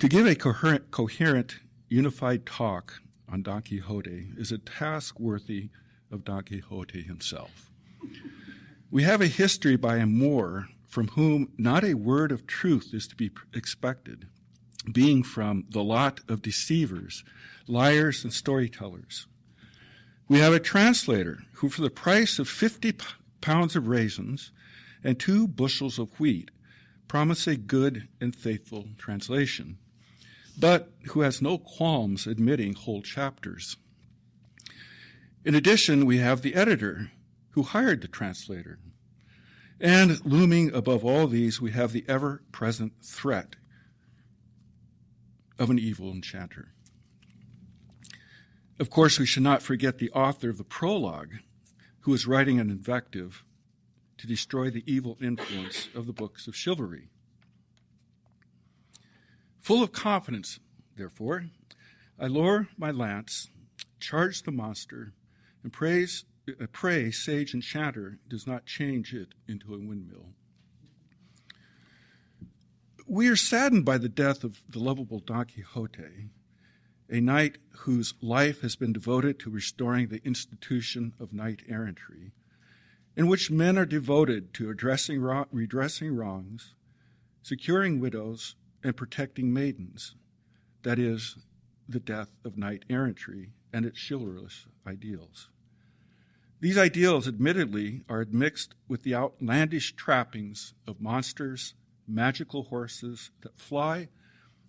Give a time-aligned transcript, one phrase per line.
[0.00, 5.70] To give a coherent, coherent, unified talk on Don Quixote is a task worthy
[6.10, 7.70] of Don Quixote himself.
[8.90, 13.06] We have a history by a Moor from whom not a word of truth is
[13.08, 14.26] to be expected,
[14.92, 17.24] being from the lot of deceivers,
[17.66, 19.26] liars, and storytellers.
[20.28, 22.94] We have a translator who, for the price of 50
[23.40, 24.52] pounds of raisins
[25.02, 26.50] and two bushels of wheat,
[27.08, 29.78] promised a good and faithful translation,
[30.58, 33.76] but who has no qualms admitting whole chapters.
[35.44, 37.10] In addition, we have the editor
[37.50, 38.78] who hired the translator.
[39.80, 43.56] And looming above all these, we have the ever present threat
[45.58, 46.68] of an evil enchanter.
[48.78, 51.34] Of course, we should not forget the author of the prologue,
[52.00, 53.44] who is writing an invective
[54.18, 57.08] to destroy the evil influence of the books of chivalry.
[59.64, 60.60] Full of confidence,
[60.94, 61.46] therefore,
[62.20, 63.48] I lower my lance,
[63.98, 65.14] charge the monster,
[65.62, 70.34] and praise, uh, pray sage enchanter does not change it into a windmill.
[73.06, 76.28] We are saddened by the death of the lovable Don Quixote
[77.08, 82.32] a knight whose life has been devoted to restoring the institution of knight errantry,
[83.16, 86.74] in which men are devoted to addressing, redressing wrongs,
[87.42, 90.14] securing widows, and protecting maidens,
[90.82, 91.38] that is,
[91.88, 95.48] the death of knight errantry and its chivalrous ideals.
[96.60, 101.74] These ideals, admittedly, are mixed with the outlandish trappings of monsters,
[102.06, 104.08] magical horses that fly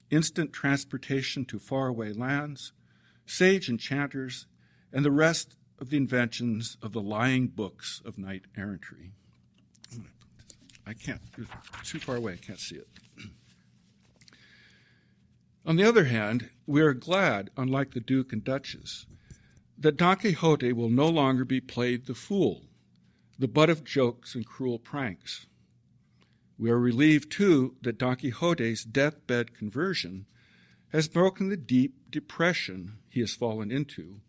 [0.09, 2.73] instant transportation to faraway lands,
[3.25, 4.47] sage enchanters,
[4.91, 9.11] and the rest of the inventions of the lying books of knight errantry.
[10.87, 11.21] I can't,
[11.83, 12.87] too far away, I can't see it.
[15.65, 19.07] On the other hand, we are glad, unlike the Duke and Duchess,
[19.77, 22.67] that Don Quixote will no longer be played the fool,
[23.39, 25.47] the butt of jokes and cruel pranks.
[26.59, 30.27] We are relieved, too, that Don Quixote's deathbed conversion
[30.89, 34.21] has broken the deep depression he has fallen into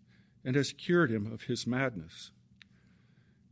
[0.43, 2.31] and has cured him of his madness.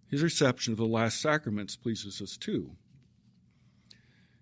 [0.09, 2.77] His reception of the last sacraments pleases us, too.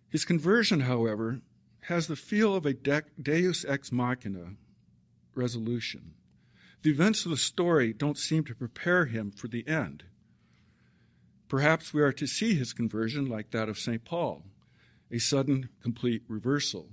[0.09, 1.41] His conversion, however,
[1.83, 4.55] has the feel of a deus ex machina
[5.35, 6.15] resolution.
[6.83, 10.05] The events of the story don't seem to prepare him for the end.
[11.49, 14.05] Perhaps we are to see his conversion like that of St.
[14.05, 14.45] Paul,
[15.11, 16.89] a sudden, complete reversal.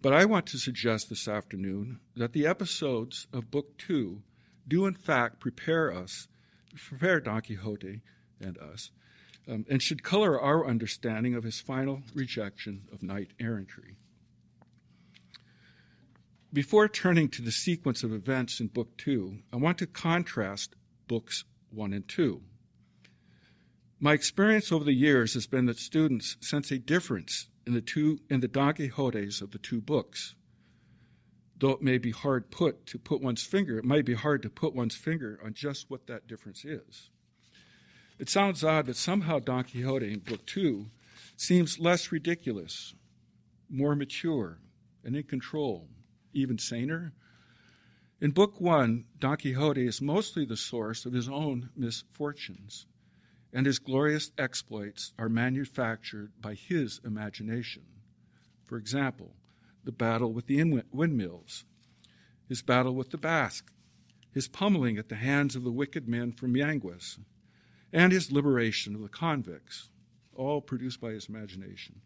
[0.00, 4.22] But I want to suggest this afternoon that the episodes of Book Two
[4.66, 6.28] do, in fact, prepare us,
[6.76, 8.02] prepare Don Quixote
[8.40, 8.90] and us,
[9.48, 13.96] um, and should color our understanding of his final rejection of knight errantry.
[16.52, 20.74] Before turning to the sequence of events in Book Two, I want to contrast
[21.06, 22.42] Books One and Two.
[24.00, 28.20] My experience over the years has been that students sense a difference in the two
[28.30, 30.34] in the Don Quixotes of the two books.
[31.58, 34.50] Though it may be hard put to put one's finger, it might be hard to
[34.50, 37.10] put one's finger on just what that difference is.
[38.18, 40.86] It sounds odd that somehow Don Quixote in book two
[41.36, 42.94] seems less ridiculous,
[43.70, 44.58] more mature,
[45.04, 45.88] and in control,
[46.32, 47.12] even saner.
[48.20, 52.86] In book one, Don Quixote is mostly the source of his own misfortunes
[53.52, 57.82] and his glorious exploits are manufactured by his imagination.
[58.64, 59.34] For example,
[59.84, 61.64] the battle with the windmills,
[62.48, 63.72] his battle with the Basque,
[64.32, 67.18] his pummeling at the hands of the wicked men from Yanguas,
[67.92, 69.88] and his liberation of the convicts,
[70.34, 72.00] all produced by his imagination.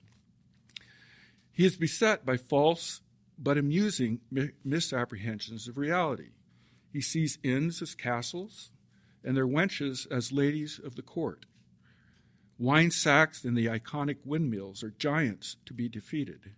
[1.52, 3.00] He is beset by false
[3.38, 4.20] but amusing
[4.64, 6.30] misapprehensions of reality.
[6.92, 8.70] He sees inns as castles,
[9.24, 11.46] and their wenches as ladies of the court.
[12.58, 16.52] Wine sacks and the iconic windmills are giants to be defeated.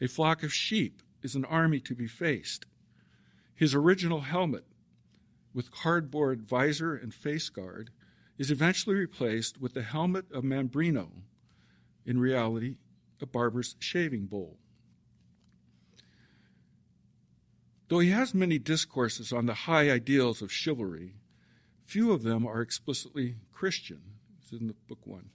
[0.00, 2.64] A flock of sheep is an army to be faced.
[3.54, 4.64] His original helmet,
[5.52, 7.90] with cardboard visor and face guard,
[8.38, 11.10] is eventually replaced with the helmet of Mambrino,
[12.06, 12.76] in reality,
[13.20, 14.56] a barber's shaving bowl.
[17.88, 21.14] Though he has many discourses on the high ideals of chivalry,
[21.88, 24.02] Few of them are explicitly Christian.
[24.42, 25.30] It's in the book one.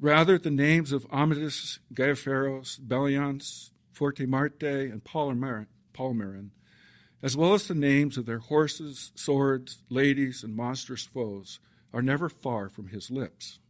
[0.00, 6.50] Rather, the names of Amadis, Gaiferos, Belianis, Fortemarte, and Palmerin,
[7.22, 11.60] as well as the names of their horses, swords, ladies, and monstrous foes,
[11.94, 13.60] are never far from his lips.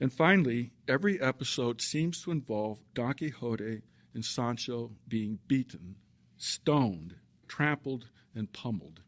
[0.00, 3.82] And finally, every episode seems to involve Don Quixote
[4.14, 5.96] and Sancho being beaten,
[6.38, 7.16] stoned,
[7.48, 9.00] trampled, and pummeled.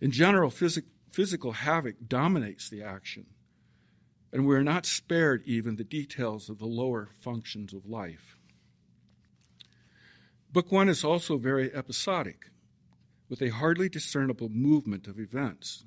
[0.00, 0.82] In general, phys-
[1.12, 3.26] physical havoc dominates the action,
[4.32, 8.36] and we are not spared even the details of the lower functions of life.
[10.52, 12.50] Book one is also very episodic,
[13.28, 15.84] with a hardly discernible movement of events.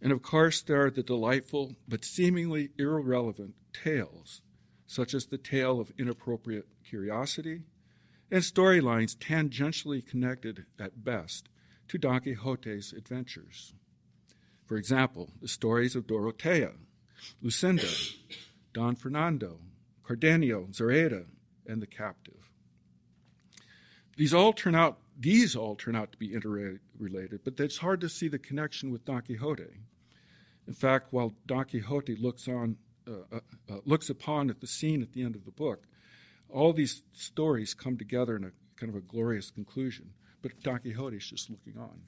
[0.00, 4.42] And of course, there are the delightful but seemingly irrelevant tales,
[4.86, 7.62] such as the tale of inappropriate curiosity,
[8.30, 11.48] and storylines tangentially connected at best
[11.88, 13.74] to Don Quixote's adventures.
[14.66, 16.72] For example, the stories of Dorotea,
[17.42, 17.88] Lucinda,
[18.72, 19.60] Don Fernando,
[20.06, 21.24] Cardenio, Zoraida,
[21.66, 22.50] and the captive.
[24.16, 28.08] These all turn out these all turn out to be interrelated, but it's hard to
[28.08, 29.80] see the connection with Don Quixote.
[30.66, 32.76] In fact, while Don Quixote looks on
[33.06, 33.40] uh, uh,
[33.70, 35.86] uh, looks upon at the scene at the end of the book,
[36.48, 40.10] all these stories come together in a kind of a glorious conclusion.
[40.42, 42.00] But Don Quixote is just looking on.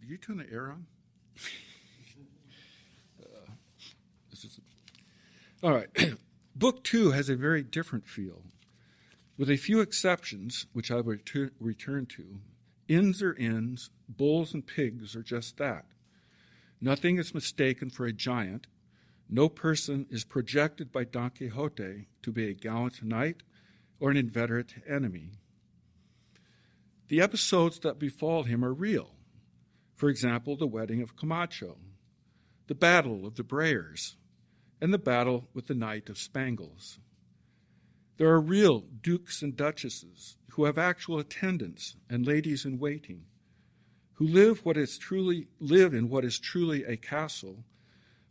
[0.00, 0.86] Did you turn the air on?
[3.22, 3.52] uh,
[5.62, 5.88] all right.
[6.54, 8.42] Book two has a very different feel.
[9.38, 11.16] With a few exceptions, which I will
[11.60, 12.40] return to,
[12.88, 15.84] inns are inns, bulls and pigs are just that.
[16.80, 18.66] Nothing is mistaken for a giant.
[19.30, 23.44] No person is projected by Don Quixote to be a gallant knight
[24.00, 25.30] or an inveterate enemy.
[27.06, 29.14] The episodes that befall him are real.
[29.94, 31.78] For example, the wedding of Camacho,
[32.66, 34.16] the battle of the Brayers,
[34.80, 36.98] and the battle with the Knight of Spangles.
[38.18, 43.26] There are real dukes and duchesses who have actual attendants and ladies in waiting,
[44.14, 47.64] who live what is truly live in what is truly a castle,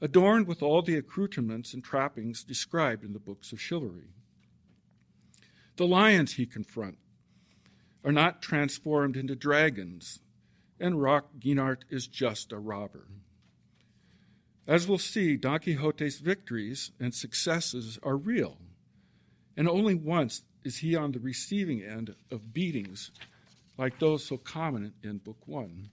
[0.02, 4.10] adorned with all the accoutrements and trappings described in the books of chivalry.
[5.78, 7.00] The lions he confronts
[8.04, 10.20] are not transformed into dragons,
[10.82, 13.08] and Roque Guinart is just a robber.
[14.68, 18.58] As we'll see, Don Quixote's victories and successes are real,
[19.58, 23.12] and only once is he on the receiving end of beatings
[23.78, 25.90] like those so common in Book One.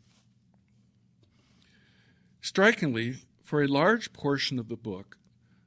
[2.42, 5.16] Strikingly, for a large portion of the book,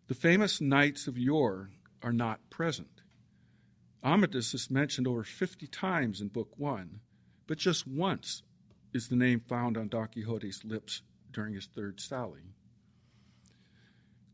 [0.07, 1.71] the famous knights of yore
[2.03, 3.01] are not present.
[4.03, 7.00] Amadis is mentioned over 50 times in Book One,
[7.47, 8.43] but just once
[8.93, 11.01] is the name found on Don Quixote's lips
[11.31, 12.53] during his third sally.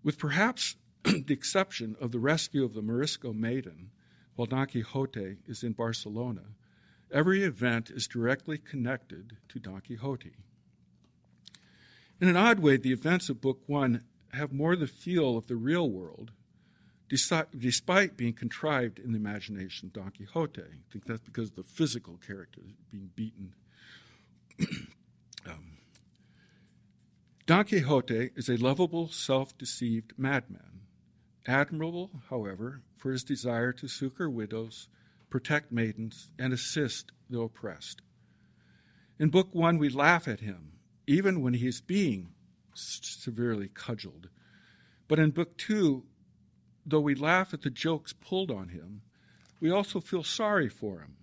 [0.03, 0.75] With perhaps
[1.25, 3.91] the exception of the rescue of the Morisco maiden
[4.35, 6.41] while Don Quixote is in Barcelona,
[7.11, 10.31] every event is directly connected to Don Quixote.
[12.19, 14.03] In an odd way, the events of Book One
[14.33, 16.31] have more the feel of the real world
[17.09, 20.61] despite being contrived in the imagination of Don Quixote.
[20.61, 22.61] I think that's because the physical character
[22.91, 23.53] being beaten.
[25.45, 25.77] um,
[27.45, 30.72] Don Quixote is a lovable, self deceived madman,
[31.45, 34.87] admirable, however, for his desire to succor widows,
[35.29, 38.01] protect maidens, and assist the oppressed.
[39.19, 40.73] In Book One, we laugh at him,
[41.07, 42.29] even when he is being
[42.73, 44.29] severely cudgeled.
[45.07, 46.05] But in Book Two,
[46.85, 49.01] though we laugh at the jokes pulled on him,
[49.59, 51.15] we also feel sorry for him,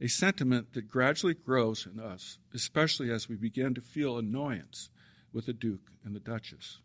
[0.00, 4.90] a sentiment that gradually grows in us, especially as we begin to feel annoyance
[5.32, 6.78] with the Duke and the Duchess.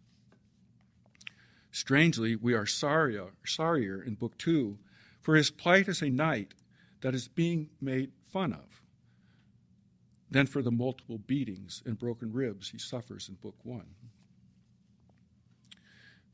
[1.73, 4.77] Strangely, we are sorrier, sorrier in Book Two
[5.21, 6.53] for his plight as a knight
[7.01, 8.83] that is being made fun of
[10.29, 13.95] than for the multiple beatings and broken ribs he suffers in Book One.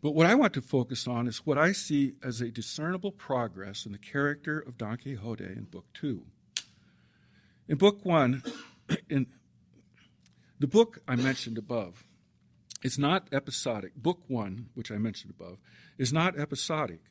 [0.01, 3.85] But what I want to focus on is what I see as a discernible progress
[3.85, 6.23] in the character of Don Quixote in Book Two.
[7.69, 8.43] In Book One,
[9.09, 9.27] in
[10.59, 12.03] the book I mentioned above,
[12.81, 13.95] is not episodic.
[13.95, 15.57] Book One, which I mentioned above,
[15.97, 17.01] is not episodic,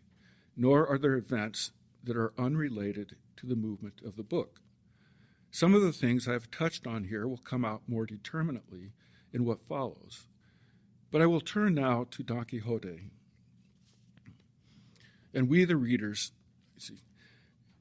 [0.57, 1.73] nor are there events
[2.05, 4.61] that are unrelated to the movement of the book.
[5.51, 8.93] Some of the things I've touched on here will come out more determinately
[9.33, 10.27] in what follows.
[11.11, 13.11] But I will turn now to Don Quixote.
[15.35, 16.33] And we, the readers,
[16.79, 17.03] see,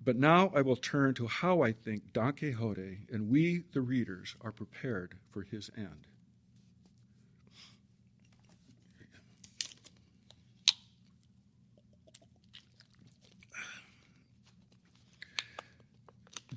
[0.04, 4.36] but now I will turn to how I think Don Quixote and we, the readers,
[4.42, 6.08] are prepared for his end.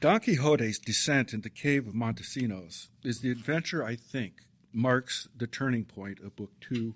[0.00, 5.47] Don Quixote's descent into the cave of Montesinos is the adventure I think marks the
[5.47, 6.95] turning point of Book Two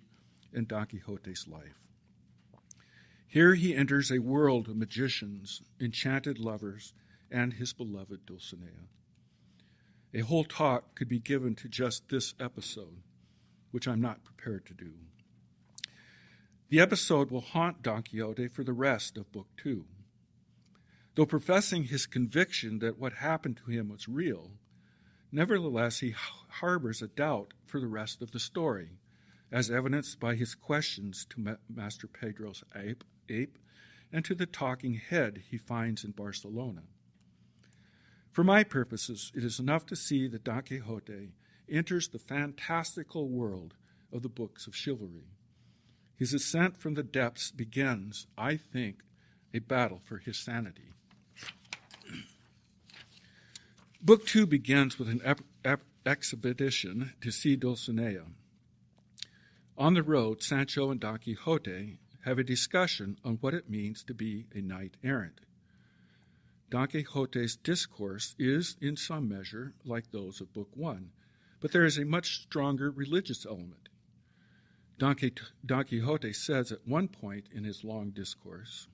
[0.55, 1.83] in Don Quixote's life.
[3.27, 6.95] Here he enters a world of magicians, enchanted lovers,
[7.31, 8.89] and his beloved Dulcinea.
[10.15, 13.03] A whole talk could be given to just this episode,
[13.71, 14.93] which I'm not prepared to do.
[16.71, 19.85] The episode will haunt Don Quixote for the rest of Book Two.
[21.15, 24.53] Though professing his conviction that what happened to him was real,
[25.31, 26.15] nevertheless he
[26.49, 28.99] harbors a doubt for the rest of the story,
[29.53, 33.59] as evidenced by his questions to Master Pedro's ape, ape
[34.13, 36.83] and to the talking head he finds in Barcelona.
[38.33, 41.35] For my purposes, it is enough to see that Don Quixote
[41.69, 43.75] enters the fantastical world
[44.13, 45.31] of the books of chivalry.
[46.17, 49.03] His ascent from the depths begins, I think,
[49.53, 50.94] a battle for his sanity.
[54.05, 58.27] Book two begins with an ep- ep- expedition to see Dulcinea.
[59.79, 61.97] On the road, Sancho and Don Quixote
[62.27, 65.41] have a discussion on what it means to be a knight errant.
[66.69, 71.13] Don Quixote's discourse is, in some measure, like those of Book One,
[71.63, 73.89] but there is a much stronger religious element.
[74.99, 78.87] Don Quixote says at one point in his long discourse,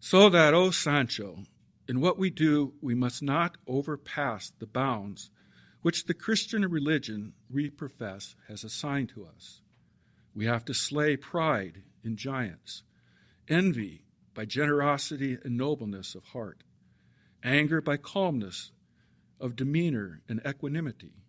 [0.00, 1.44] So that, O Sancho,
[1.88, 5.30] in what we do, we must not overpass the bounds
[5.82, 9.60] which the Christian religion we profess has assigned to us.
[10.34, 12.84] We have to slay pride in giants,
[13.48, 16.62] envy by generosity and nobleness of heart,
[17.42, 18.70] anger by calmness
[19.40, 21.24] of demeanor and equanimity,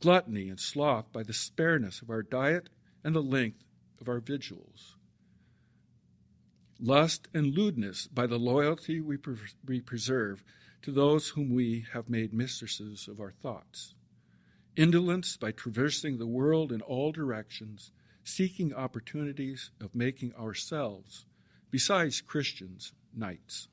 [0.00, 2.70] gluttony and sloth by the spareness of our diet
[3.04, 3.64] and the length
[4.00, 4.97] of our vigils
[6.80, 10.44] lust, and lewdness by the loyalty we, pre- we preserve
[10.82, 13.94] to those whom we have made mistresses of our thoughts,
[14.76, 17.90] indolence by traversing the world in all directions,
[18.22, 21.26] seeking opportunities of making ourselves,
[21.70, 23.68] besides Christians, knights.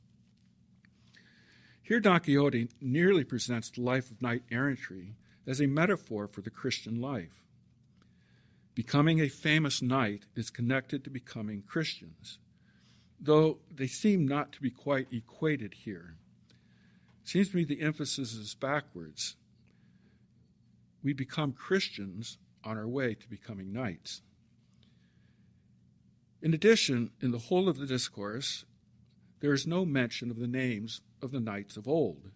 [1.83, 5.13] Here, Don Quixote nearly presents the life of knight errantry
[5.45, 7.43] as a metaphor for the Christian life.
[8.73, 12.39] Becoming a famous knight is connected to becoming Christians
[13.25, 16.15] though they seem not to be quite equated here.
[17.23, 19.35] It seems to me the emphasis is backwards.
[21.03, 24.21] We become Christians on our way to becoming knights.
[26.41, 28.65] In addition, in the whole of the discourse,
[29.39, 32.29] there is no mention of the names of the knights of old.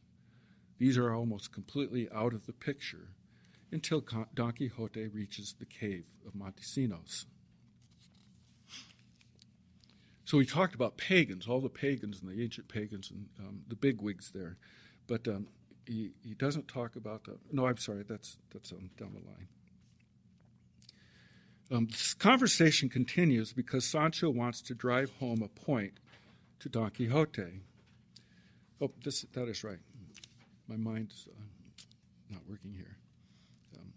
[0.80, 3.10] These are almost completely out of the picture
[3.72, 4.04] until
[4.34, 7.26] Don Quixote reaches the cave of Montesinos.
[10.30, 13.76] So he talked about pagans, all the pagans and the ancient pagans and um, the
[13.76, 14.58] bigwigs there,
[15.08, 15.48] but um,
[15.88, 17.40] he, he doesn't talk about the.
[17.52, 19.48] No, I'm sorry, that's that's um, down the line.
[21.72, 25.94] Um, this conversation continues because Sancho wants to drive home a point
[26.60, 27.62] to Don Quixote.
[28.80, 29.80] Oh, this that is right.
[30.68, 31.42] My mind's uh,
[32.30, 32.98] not working here.
[33.80, 33.94] Um,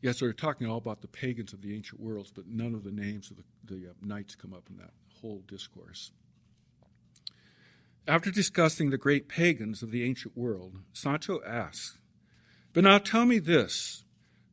[0.00, 2.92] yes, they're talking all about the pagans of the ancient worlds, but none of the
[2.92, 6.12] names of the, the uh, knights come up in that whole discourse.
[8.06, 11.98] After discussing the great pagans of the ancient world, Sancho asks,
[12.72, 14.04] But now tell me this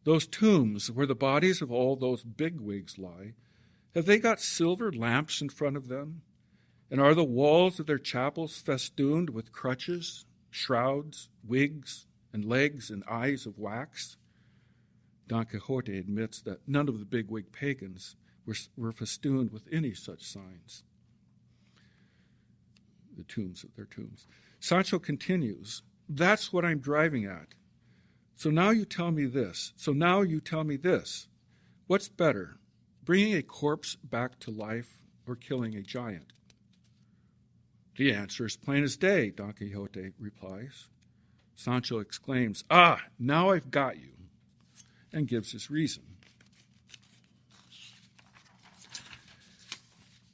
[0.04, 3.34] those tombs where the bodies of all those bigwigs lie,
[3.94, 6.22] have they got silver lamps in front of them?
[6.90, 13.04] And are the walls of their chapels festooned with crutches, shrouds, wigs, and legs and
[13.10, 14.16] eyes of wax?
[15.28, 18.16] Don Quixote admits that none of the bigwig pagans
[18.48, 20.84] were, were festooned with any such signs.
[23.16, 24.26] The tombs, of their tombs.
[24.60, 27.50] Sancho continues, That's what I'm driving at.
[28.36, 29.74] So now you tell me this.
[29.76, 31.28] So now you tell me this.
[31.88, 32.60] What's better,
[33.04, 36.34] bringing a corpse back to life or killing a giant?
[37.98, 40.88] The answer is plain as day, Don Quixote replies.
[41.56, 44.14] Sancho exclaims, Ah, now I've got you,
[45.12, 46.04] and gives his reason.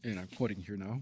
[0.04, 1.02] And I'm quoting here now.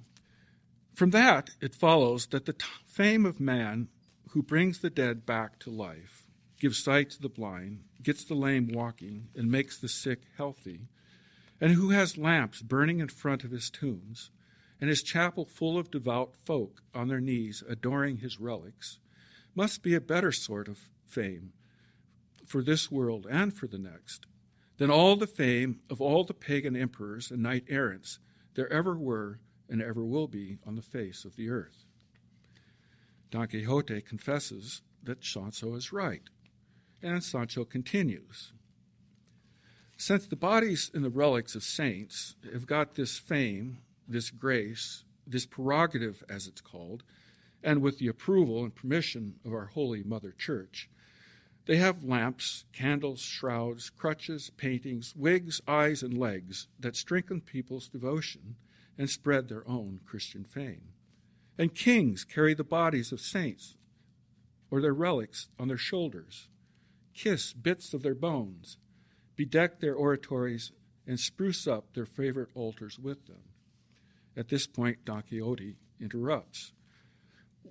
[0.94, 3.88] From that, it follows that the t- fame of man
[4.32, 6.26] who brings the dead back to life,
[6.60, 10.88] gives sight to the blind, gets the lame walking, and makes the sick healthy,
[11.60, 14.32] and who has lamps burning in front of his tombs,
[14.80, 19.00] and his chapel full of devout folk on their knees adoring his relics,
[19.54, 21.52] must be a better sort of fame
[22.46, 24.26] for this world and for the next
[24.78, 28.20] than all the fame of all the pagan emperors and knight errants
[28.56, 29.40] there ever were
[29.70, 31.86] and ever will be on the face of the earth.
[33.30, 36.24] Don Quixote confesses that Sancho is right,
[37.02, 38.52] and Sancho continues.
[39.98, 43.78] Since the bodies and the relics of saints have got this fame,
[44.08, 47.04] this grace, this prerogative as it's called,
[47.64, 50.90] and with the approval and permission of our Holy Mother Church,
[51.66, 58.56] they have lamps, candles, shrouds, crutches, paintings, wigs, eyes, and legs that strengthen people's devotion
[58.98, 60.94] and spread their own Christian fame.
[61.58, 63.78] And kings carry the bodies of saints
[64.72, 66.50] or their relics on their shoulders,
[67.14, 68.78] kiss bits of their bones,
[69.38, 70.72] bedeck their oratories,
[71.06, 73.44] and spruce up their favorite altars with them.
[74.36, 76.72] At this point, Don Quixote interrupts.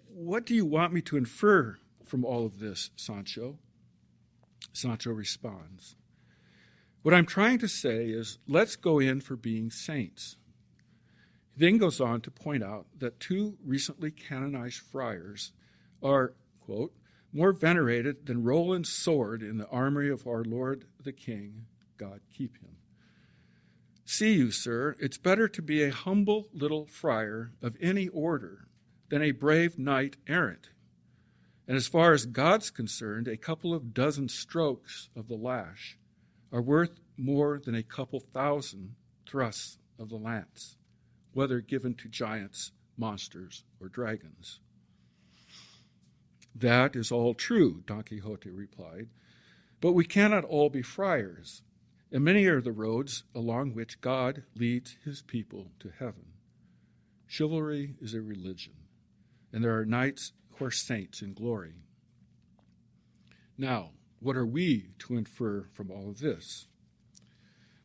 [0.08, 3.58] What do you want me to infer from all of this, Sancho?
[4.72, 5.96] Sancho responds,
[7.02, 10.36] What I'm trying to say is let's go in for being saints.
[11.54, 15.52] He then goes on to point out that two recently canonized friars
[16.02, 16.92] are, quote,
[17.32, 22.56] more venerated than Roland's sword in the armory of our Lord the King, God keep
[22.58, 22.76] him.
[24.04, 28.66] See you, sir, it's better to be a humble little friar of any order
[29.08, 30.70] than a brave knight errant.
[31.70, 35.96] And as far as God's concerned, a couple of dozen strokes of the lash
[36.50, 40.74] are worth more than a couple thousand thrusts of the lance,
[41.32, 44.58] whether given to giants, monsters, or dragons.
[46.56, 49.06] That is all true, Don Quixote replied,
[49.80, 51.62] but we cannot all be friars,
[52.10, 56.32] and many are the roads along which God leads his people to heaven.
[57.28, 58.74] Chivalry is a religion,
[59.52, 60.32] and there are knights
[60.62, 61.74] are saints in glory.
[63.56, 63.90] Now,
[64.20, 66.66] what are we to infer from all of this?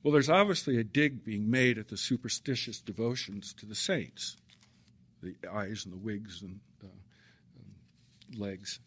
[0.03, 4.37] Well, there's obviously a dig being made at the superstitious devotions to the saints,
[5.23, 6.87] the eyes and the wigs and uh,
[8.37, 8.79] legs.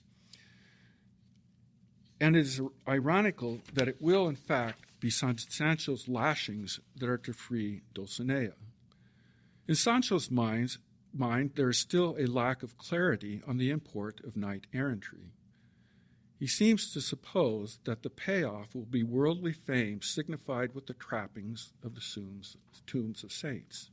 [2.20, 7.32] And it is ironical that it will, in fact, be Sancho's lashings that are to
[7.32, 8.52] free Dulcinea.
[9.66, 10.78] In Sancho's minds,
[11.18, 15.32] mind, there is still a lack of clarity on the import of knight errantry.
[16.38, 21.72] He seems to suppose that the payoff will be worldly fame signified with the trappings
[21.82, 22.02] of the
[22.86, 23.90] tombs of saints.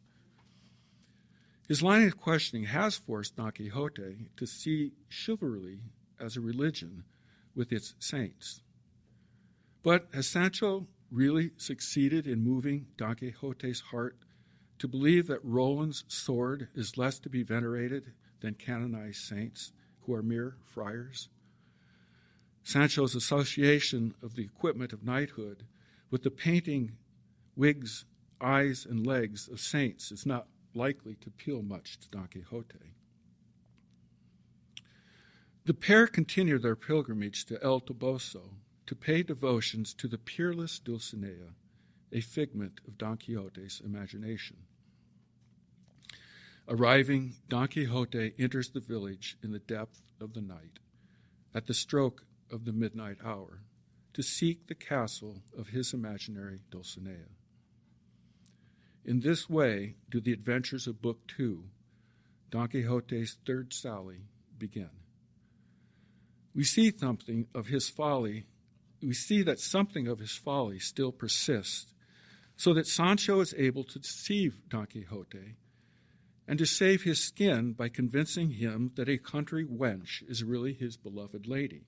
[1.67, 5.79] His line of questioning has forced Don Quixote to see chivalry
[6.19, 7.03] as a religion
[7.55, 8.61] with its saints.
[9.81, 14.17] But has Sancho really succeeded in moving Don Quixote's heart
[14.79, 20.23] to believe that Roland's sword is less to be venerated than canonized saints who are
[20.23, 21.29] mere friars?
[22.63, 25.65] Sancho's association of the equipment of knighthood
[26.09, 26.93] with the painting,
[27.55, 28.05] wigs,
[28.41, 32.95] eyes, and legs of saints is not likely to appeal much to Don Quixote.
[35.65, 38.51] The pair continue their pilgrimage to El Toboso
[38.85, 41.53] to pay devotions to the peerless Dulcinea,
[42.11, 44.57] a figment of Don Quixote's imagination.
[46.67, 50.79] Arriving, Don Quixote enters the village in the depth of the night,
[51.53, 53.61] at the stroke of the midnight hour,
[54.13, 57.27] to seek the castle of his imaginary Dulcinea.
[59.03, 61.65] In this way do the adventures of Book Two,
[62.49, 64.21] Don Quixote's third sally,
[64.57, 64.89] begin.
[66.55, 68.45] We see something of his folly,
[69.01, 71.93] we see that something of his folly still persists,
[72.55, 75.55] so that Sancho is able to deceive Don Quixote
[76.47, 80.95] and to save his skin by convincing him that a country wench is really his
[80.95, 81.85] beloved lady.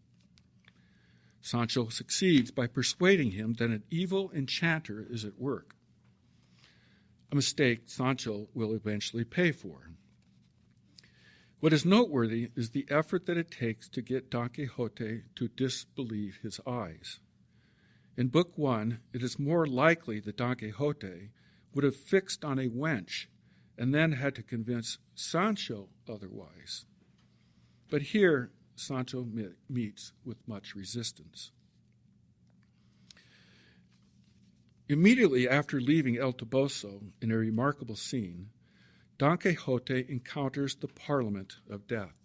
[1.41, 5.77] Sancho succeeds by persuading him that an evil enchanter is at work
[7.31, 9.91] a mistake Sancho will eventually pay for.
[11.59, 16.39] What is noteworthy is the effort that it takes to get Don Quixote to disbelieve
[16.43, 17.19] his eyes.
[18.17, 21.29] In Book One, it is more likely that Don Quixote
[21.73, 23.27] would have fixed on a wench
[23.77, 26.85] and then had to convince Sancho otherwise.
[27.91, 29.27] But here, Sancho
[29.69, 31.51] meets with much resistance.
[34.89, 38.49] Immediately after leaving El Toboso, in a remarkable scene,
[39.19, 42.15] Don Quixote encounters the Parliament of Death,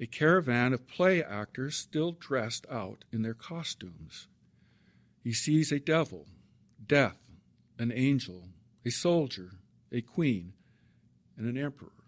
[0.00, 4.28] a caravan of play actors still dressed out in their costumes.
[5.26, 6.28] He sees a devil,
[6.86, 7.18] death,
[7.80, 8.44] an angel,
[8.84, 9.54] a soldier,
[9.90, 10.52] a queen,
[11.36, 12.04] and an emperor.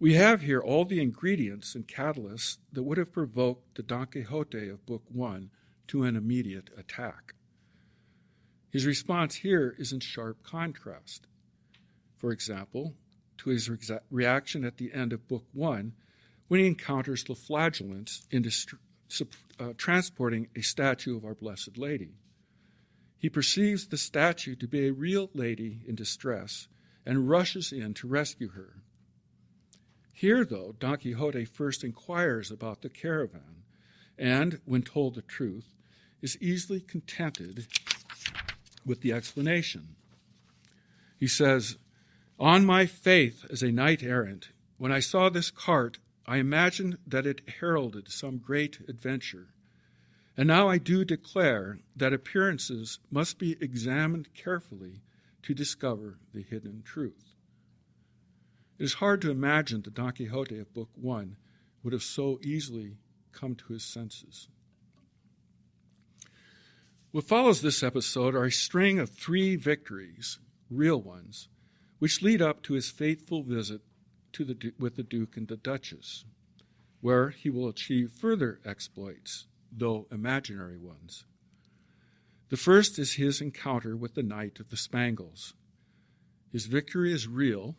[0.00, 4.68] We have here all the ingredients and catalysts that would have provoked the Don Quixote
[4.68, 5.50] of Book One
[5.86, 7.34] to an immediate attack.
[8.72, 11.28] His response here is in sharp contrast.
[12.16, 12.96] For example,
[13.36, 15.92] to his re- reaction at the end of Book One
[16.48, 18.74] when he encounters the flagellants in dist-
[19.58, 22.14] uh, transporting a statue of Our Blessed Lady.
[23.18, 26.68] He perceives the statue to be a real lady in distress
[27.04, 28.82] and rushes in to rescue her.
[30.12, 33.62] Here, though, Don Quixote first inquires about the caravan,
[34.18, 35.74] and, when told the truth,
[36.20, 37.66] is easily contented
[38.84, 39.96] with the explanation.
[41.18, 41.76] He says,
[42.38, 47.26] On my faith as a knight errant, when I saw this cart, I imagined that
[47.26, 49.48] it heralded some great adventure.
[50.36, 55.00] And now I do declare that appearances must be examined carefully
[55.44, 57.32] to discover the hidden truth.
[58.78, 61.36] It is hard to imagine that Don Quixote of Book One
[61.82, 62.98] would have so easily
[63.32, 64.48] come to his senses.
[67.10, 70.38] What follows this episode are a string of three victories,
[70.70, 71.48] real ones,
[72.00, 73.80] which lead up to his fateful visit
[74.38, 76.24] to the, with the Duke and the Duchess,
[77.00, 81.24] where he will achieve further exploits, though imaginary ones.
[82.48, 85.54] The first is his encounter with the Knight of the Spangles.
[86.52, 87.74] His victory is real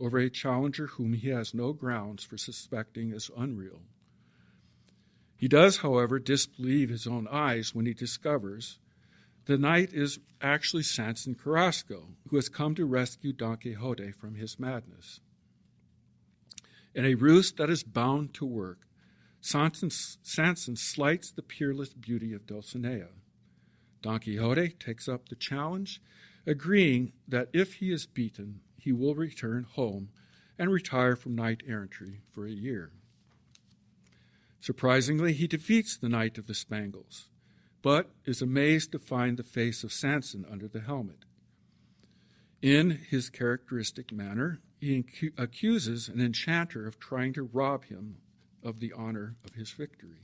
[0.00, 3.82] over a challenger whom he has no grounds for suspecting as unreal.
[5.36, 8.78] He does, however, disbelieve his own eyes when he discovers
[9.44, 14.58] the knight is actually Sanson Carrasco, who has come to rescue Don Quixote from his
[14.58, 15.20] madness.
[16.94, 18.80] In a ruse that is bound to work,
[19.40, 23.08] Sanson, Sanson slights the peerless beauty of Dulcinea.
[24.02, 26.00] Don Quixote takes up the challenge,
[26.46, 30.10] agreeing that if he is beaten, he will return home
[30.58, 32.92] and retire from knight errantry for a year.
[34.60, 37.28] Surprisingly, he defeats the Knight of the Spangles,
[37.80, 41.24] but is amazed to find the face of Sanson under the helmet.
[42.60, 45.04] In his characteristic manner, he
[45.36, 48.18] accuses an enchanter of trying to rob him
[48.62, 50.22] of the honor of his victory.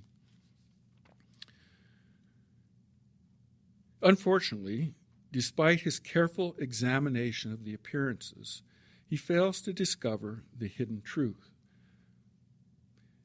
[4.02, 4.94] Unfortunately,
[5.34, 8.62] Despite his careful examination of the appearances,
[9.04, 11.50] he fails to discover the hidden truth.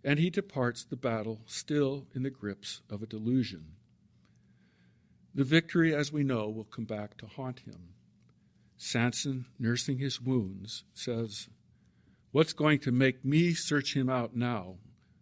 [0.04, 3.74] And he departs the battle still in the grips of a delusion.
[5.36, 7.94] The victory, as we know, will come back to haunt him.
[8.82, 11.50] Sanson, nursing his wounds, says,
[12.32, 14.78] What's going to make me search him out now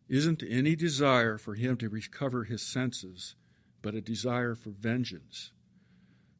[0.07, 3.33] isn't any desire for him to recover his senses,
[3.81, 5.51] but a desire for vengeance.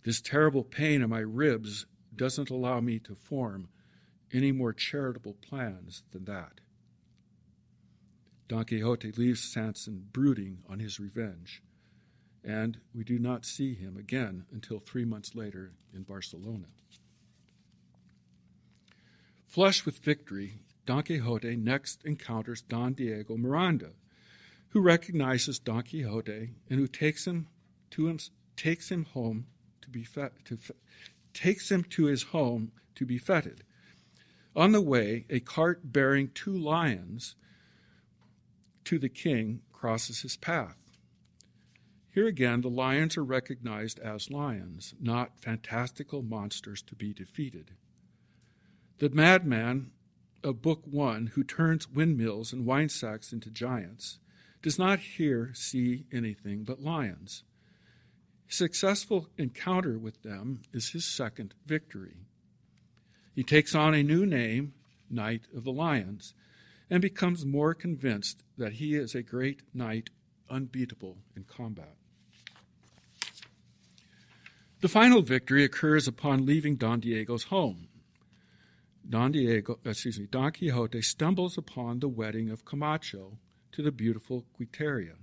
[0.04, 3.70] This terrible pain in my ribs doesn't allow me to form
[4.32, 6.62] any more charitable plans than that.
[8.48, 11.64] Don Quixote leaves Sanson brooding on his revenge,
[12.44, 16.68] and we do not see him again until three months later in Barcelona.
[19.48, 23.92] Flushed with victory, Don Quixote next encounters Don Diego Miranda,
[24.70, 27.48] who recognizes Don Quixote and who takes him
[27.92, 28.20] to him,
[28.58, 29.48] takes him home
[29.82, 30.06] to be
[30.46, 30.58] to,
[31.34, 33.64] takes him to his home to be feted.
[34.54, 37.36] On the way, a cart bearing two lions
[38.84, 40.78] to the king crosses his path.
[42.10, 47.72] Here again, the lions are recognized as lions, not fantastical monsters to be defeated.
[49.00, 49.92] The madman
[50.44, 54.18] of Book One, who turns windmills and wine sacks into giants,
[54.64, 57.44] does not here see anything but lions.
[58.48, 62.16] Successful encounter with them is his second victory.
[63.36, 64.74] He takes on a new name,
[65.12, 66.34] Knight of the Lions,
[66.90, 70.10] and becomes more convinced that he is a great knight,
[70.50, 71.96] unbeatable in combat.
[74.80, 77.87] The final victory occurs upon leaving Don Diego's home.
[79.10, 83.38] Don Diego, uh, excuse me, Don Quixote stumbles upon the wedding of Camacho
[83.72, 85.13] to the beautiful Quiteria.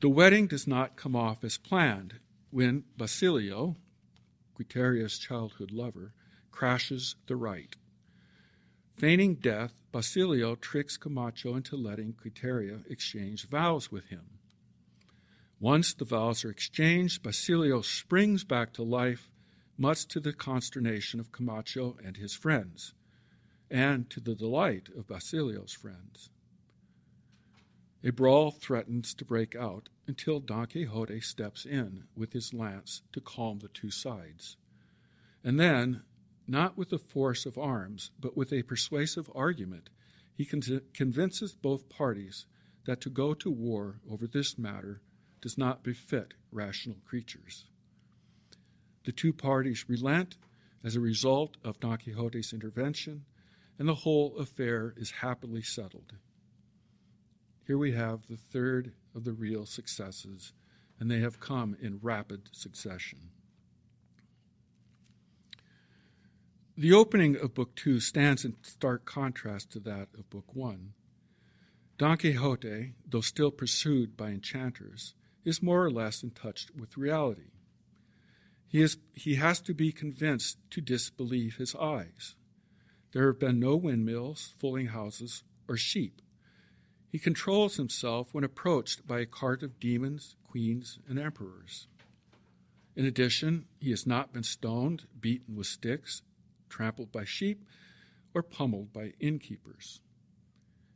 [0.00, 2.14] The wedding does not come off as planned
[2.50, 3.76] when Basilio,
[4.54, 6.14] Quiteria's childhood lover,
[6.50, 7.76] crashes the rite.
[8.96, 14.38] Feigning death, Basilio tricks Camacho into letting Quiteria exchange vows with him.
[15.60, 19.30] Once the vows are exchanged, Basilio springs back to life,
[19.78, 22.94] much to the consternation of Camacho and his friends,
[23.70, 26.30] and to the delight of Basilio's friends.
[28.04, 33.20] A brawl threatens to break out until Don Quixote steps in with his lance to
[33.20, 34.56] calm the two sides.
[35.42, 36.02] And then,
[36.46, 39.90] not with the force of arms, but with a persuasive argument,
[40.34, 42.46] he con- convinces both parties
[42.84, 45.00] that to go to war over this matter
[45.40, 47.64] does not befit rational creatures.
[49.06, 50.36] The two parties relent
[50.82, 53.24] as a result of Don Quixote's intervention,
[53.78, 56.14] and the whole affair is happily settled.
[57.64, 60.52] Here we have the third of the real successes,
[60.98, 63.30] and they have come in rapid succession.
[66.76, 70.94] The opening of Book Two stands in stark contrast to that of Book One.
[71.96, 75.14] Don Quixote, though still pursued by enchanters,
[75.44, 77.52] is more or less in touch with reality.
[78.68, 82.34] He, is, he has to be convinced to disbelieve his eyes.
[83.12, 86.20] There have been no windmills, fooling houses, or sheep.
[87.10, 91.86] He controls himself when approached by a cart of demons, queens, and emperors.
[92.96, 96.22] In addition, he has not been stoned, beaten with sticks,
[96.68, 97.64] trampled by sheep,
[98.34, 100.00] or pummeled by innkeepers.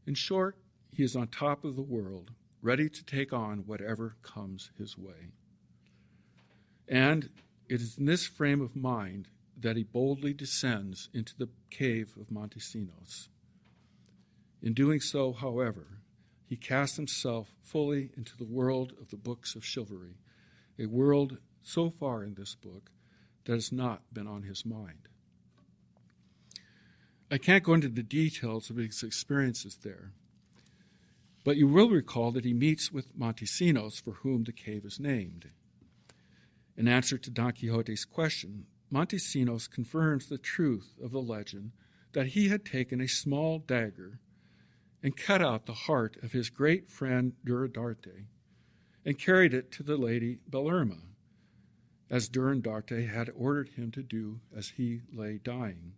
[0.07, 0.57] In short,
[0.91, 5.33] he is on top of the world, ready to take on whatever comes his way.
[6.89, 7.31] And
[7.71, 12.27] it is in this frame of mind that he boldly descends into the cave of
[12.27, 13.29] Montesinos.
[14.61, 16.01] In doing so, however,
[16.49, 20.17] he casts himself fully into the world of the books of chivalry,
[20.81, 22.91] a world so far in this book
[23.45, 25.09] that has not been on his mind.
[27.31, 30.11] I can't go into the details of his experiences there,
[31.45, 35.51] but you will recall that he meets with Montesinos, for whom the cave is named.
[36.77, 41.73] In answer to Don Quixote's question, Montesinos confirms the truth of the legend
[42.13, 44.21] that he had taken a small dagger
[45.03, 48.27] and cut out the heart of his great friend Durandarte
[49.05, 51.01] and carried it to the lady Belerma,
[52.11, 55.93] as Durandarte had ordered him to do as he lay dying.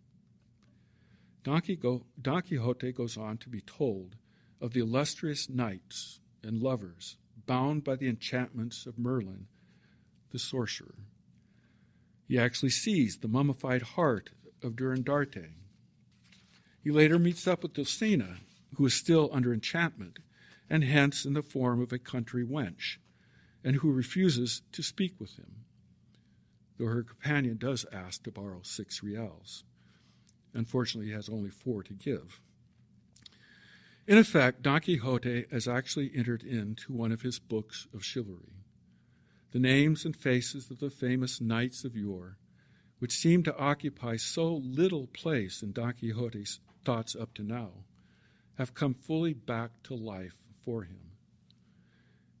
[1.43, 4.15] Don Quixote goes on to be told
[4.61, 9.47] of the illustrious knights and lovers bound by the enchantments of Merlin
[10.33, 10.95] the sorcerer.
[12.27, 15.51] He actually sees the mummified heart of Durandarte.
[16.83, 18.39] He later meets up with Dulcinea,
[18.75, 20.19] who is still under enchantment,
[20.69, 22.97] and hence in the form of a country wench,
[23.63, 25.65] and who refuses to speak with him,
[26.77, 29.63] though her companion does ask to borrow six reals.
[30.53, 32.41] Unfortunately, he has only four to give.
[34.07, 38.62] In effect, Don Quixote has actually entered into one of his books of chivalry
[39.53, 42.37] the names and faces of the famous knights of yore,
[42.97, 47.69] which seem to occupy so little place in Don Quixote's thoughts up to now,
[48.57, 50.35] have come fully back to life
[50.65, 51.11] for him.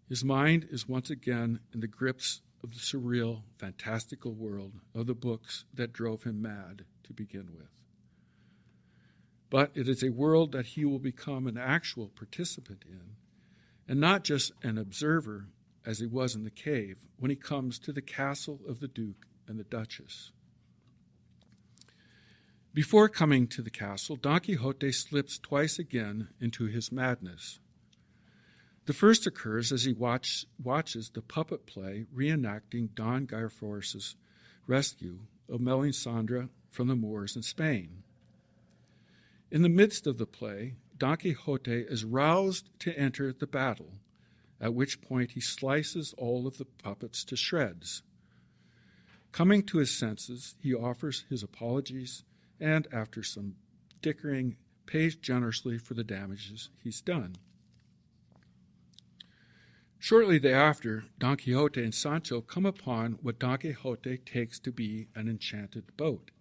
[0.09, 5.13] His mind is once again in the grips of the surreal, fantastical world of the
[5.13, 7.69] books that drove him mad to begin with.
[9.51, 13.17] But it is a world that he will become an actual participant in,
[13.87, 15.45] and not just an observer
[15.85, 19.27] as he was in the cave when he comes to the castle of the Duke
[19.47, 20.31] and the Duchess.
[22.73, 27.59] Before coming to the castle, Don Quixote slips twice again into his madness.
[28.85, 34.15] The first occurs as he watch, watches the puppet play reenacting Don Gaiferos's
[34.65, 38.03] rescue of Melisendra from the Moors in Spain.
[39.51, 43.99] In the midst of the play, Don Quixote is roused to enter the battle
[44.63, 48.01] at which point he slices all of the puppets to shreds.
[49.33, 52.23] Coming to his senses, he offers his apologies
[52.61, 53.55] and, after some
[54.01, 57.35] dickering, pays generously for the damages he's done.
[59.99, 65.27] Shortly thereafter, Don Quixote and Sancho come upon what Don Quixote takes to be an
[65.27, 66.31] enchanted boat.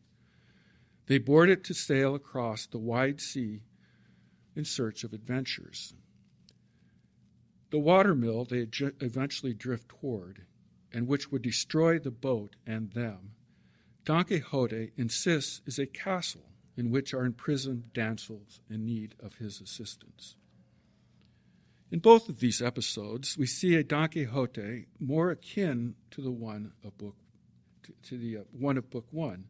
[1.06, 3.62] They board it to sail across the wide sea
[4.54, 5.94] in search of adventures.
[7.72, 8.68] The watermill they
[9.00, 10.44] eventually drift toward,
[10.92, 13.30] and which would destroy the boat and them,
[14.04, 19.62] Don Quixote insists is a castle in which are imprisoned damsels in need of his
[19.62, 20.36] assistance.
[21.90, 26.72] In both of these episodes, we see a Don Quixote more akin to the one
[26.84, 27.16] of book
[27.84, 29.46] to, to the uh, one of book one,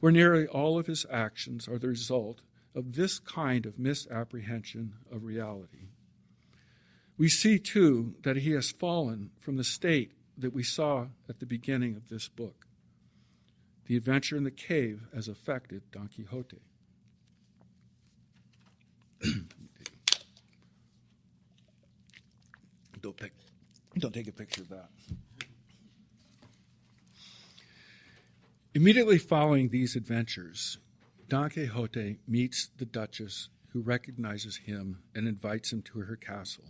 [0.00, 2.40] where nearly all of his actions are the result
[2.74, 5.88] of this kind of misapprehension of reality.
[7.16, 11.46] We see, too, that he has fallen from the state that we saw at the
[11.46, 12.66] beginning of this book.
[13.86, 16.60] The adventure in the cave has affected Don Quixote.
[23.00, 23.32] don't, pick,
[23.98, 24.88] don't take a picture of that.
[28.74, 30.78] Immediately following these adventures,
[31.28, 36.64] Don Quixote meets the Duchess, who recognizes him and invites him to her castle.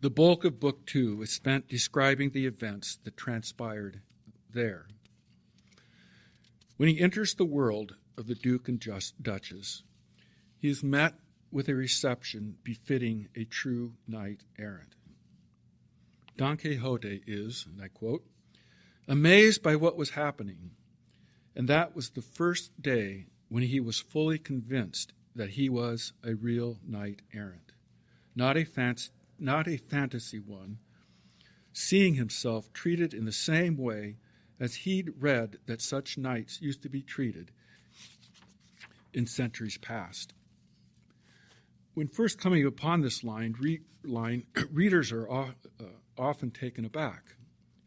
[0.00, 4.00] The bulk of Book Two is spent describing the events that transpired
[4.52, 4.86] there.
[6.76, 9.82] When he enters the world of the Duke and Just Duchess,
[10.56, 11.14] he is met
[11.50, 14.94] with a reception befitting a true knight errant.
[16.36, 18.24] Don Quixote is, and I quote,
[19.08, 20.70] amazed by what was happening,
[21.56, 26.34] And that was the first day when he was fully convinced that he was a
[26.34, 27.72] real knight errant,
[28.36, 30.78] not a, fant- not a fantasy one,
[31.72, 34.16] seeing himself treated in the same way
[34.60, 37.50] as he'd read that such knights used to be treated
[39.14, 40.34] in centuries past.
[41.94, 45.50] When first coming upon this line, re- line readers are uh,
[46.16, 47.34] often taken aback.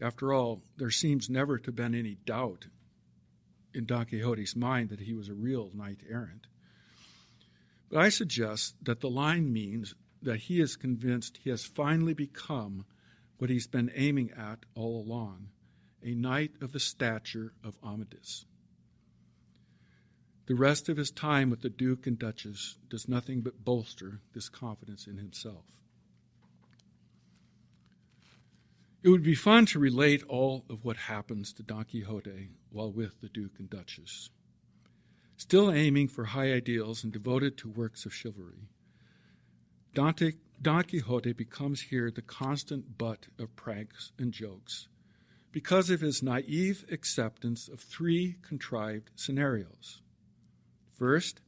[0.02, 2.68] After all, there seems never to have been any doubt
[3.74, 6.48] in Don Quixote's mind that he was a real knight errant.
[7.90, 12.86] But I suggest that the line means that he is convinced he has finally become
[13.38, 15.48] what he's been aiming at all along
[16.04, 18.46] a knight of the stature of Amadis.
[20.48, 24.50] The rest of his time with the Duke and Duchess does nothing but bolster this
[24.50, 25.64] confidence in himself.
[29.04, 33.20] It would be fun to relate all of what happens to Don Quixote while with
[33.22, 34.30] the Duke and Duchess.
[35.38, 38.68] Still aiming for high ideals and devoted to works of chivalry,
[39.94, 44.88] Dante, Don Quixote becomes here the constant butt of pranks and jokes
[45.52, 50.02] because of his naive acceptance of three contrived scenarios.
[50.94, 51.42] First,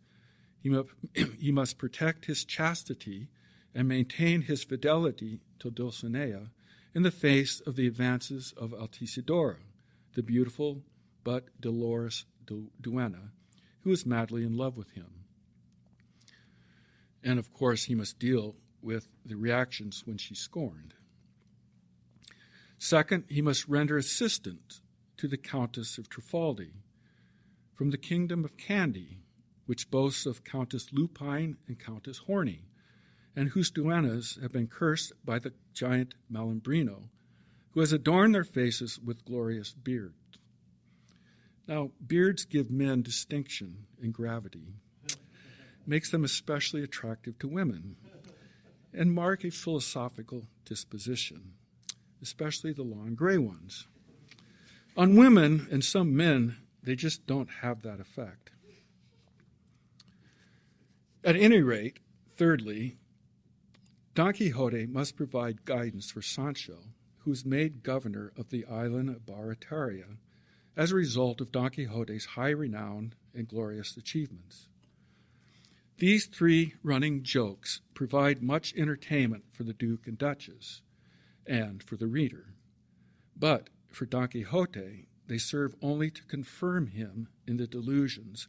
[0.59, 0.83] he, mu-
[1.39, 3.29] he must protect his chastity
[3.73, 6.49] and maintain his fidelity to Dulcinea
[6.93, 9.57] in the face of the advances of Altisidora,
[10.15, 10.83] the beautiful
[11.23, 12.25] but dolorous
[12.81, 13.31] duenna,
[13.81, 15.22] who is madly in love with him.
[17.23, 20.93] And of course, he must deal with the reactions when she's scorned.
[22.77, 24.81] Second, he must render assistance
[25.15, 26.73] to the Countess of Trifaldi
[27.73, 29.19] from the kingdom of Kandy,
[29.65, 32.65] which boasts of Countess Lupine and Countess Horny,
[33.35, 37.09] and whose duennas have been cursed by the giant Malambruno,
[37.71, 40.13] who has adorned their faces with glorious beards.
[41.67, 44.75] Now, beards give men distinction and gravity,
[45.85, 47.95] makes them especially attractive to women,
[48.93, 51.53] and mark a philosophical disposition,
[52.21, 53.87] especially the long gray ones.
[54.95, 58.51] On women and some men, they just don't have that effect.
[61.23, 61.99] At any rate,
[62.35, 62.97] thirdly,
[64.13, 66.77] Don Quixote must provide guidance for Sancho,
[67.19, 70.17] who is made governor of the island of Barataria
[70.75, 74.67] as a result of Don Quixote's high renown and glorious achievements.
[75.97, 80.81] These three running jokes provide much entertainment for the Duke and Duchess
[81.45, 82.55] and for the reader.
[83.37, 88.47] But for Don Quixote, they serve only to confirm him in the delusions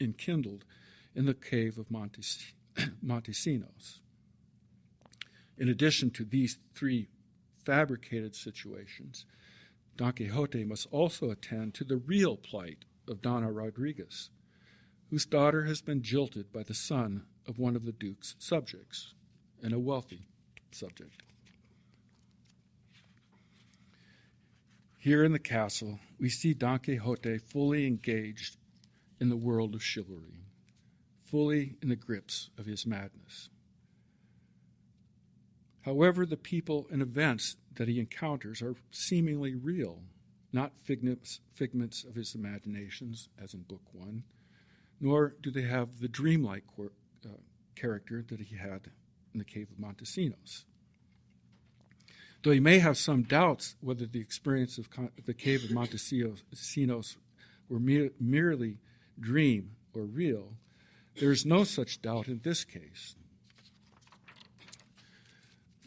[0.00, 0.64] enkindled
[1.14, 2.54] in the cave of Montes-
[3.04, 4.00] Montesinos.
[5.58, 7.08] In addition to these three
[7.64, 9.24] fabricated situations,
[9.96, 14.30] Don Quixote must also attend to the real plight of Donna Rodriguez,
[15.10, 19.14] whose daughter has been jilted by the son of one of the Duke's subjects,
[19.62, 20.26] and a wealthy
[20.70, 21.22] subject.
[24.98, 28.56] Here in the castle, we see Don Quixote fully engaged
[29.20, 30.40] in the world of chivalry,
[31.24, 33.48] fully in the grips of his madness.
[35.82, 40.02] However, the people and events that he encounters are seemingly real,
[40.52, 44.24] not figments, figments of his imaginations, as in Book One,
[45.00, 46.92] nor do they have the dreamlike cor-
[47.24, 47.28] uh,
[47.74, 48.90] character that he had
[49.32, 50.64] in the Cave of Montesinos.
[52.42, 57.16] Though he may have some doubts whether the experience of con- the Cave of Montesinos
[57.68, 58.78] were mere- merely
[59.18, 60.56] dream or real,
[61.18, 63.16] there is no such doubt in this case.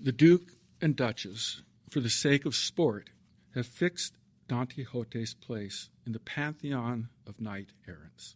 [0.01, 3.09] The Duke and Duchess for the sake of sport,
[3.55, 4.13] have fixed
[4.47, 8.35] Don Quixote's place in the pantheon of knight errants.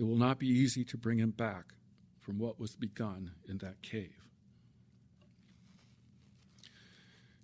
[0.00, 1.74] It will not be easy to bring him back
[2.20, 4.24] from what was begun in that cave.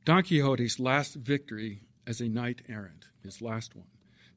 [0.07, 3.89] Don Quixote's last victory as a knight errant, his last one,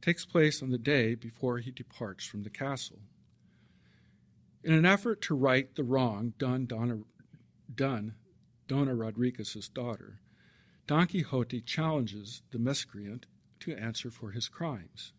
[0.02, 3.00] takes place on the day before he departs from the castle.
[4.66, 7.00] In an effort to right the wrong done Donna,
[7.74, 8.16] done
[8.68, 10.20] Donna Rodriguez's daughter,
[10.88, 13.28] Don Quixote challenges the miscreant
[13.62, 15.14] to answer for his crimes.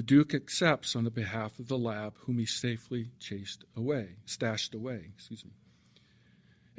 [0.00, 4.74] The Duke accepts on the behalf of the lab whom he safely chased away, stashed
[4.74, 5.50] away, excuse me.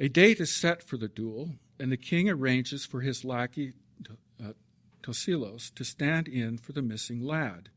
[0.00, 3.74] A date is set for the duel, and the king arranges for his lackey
[4.44, 4.54] uh,
[5.04, 7.68] Tosilos to stand in for the missing lad,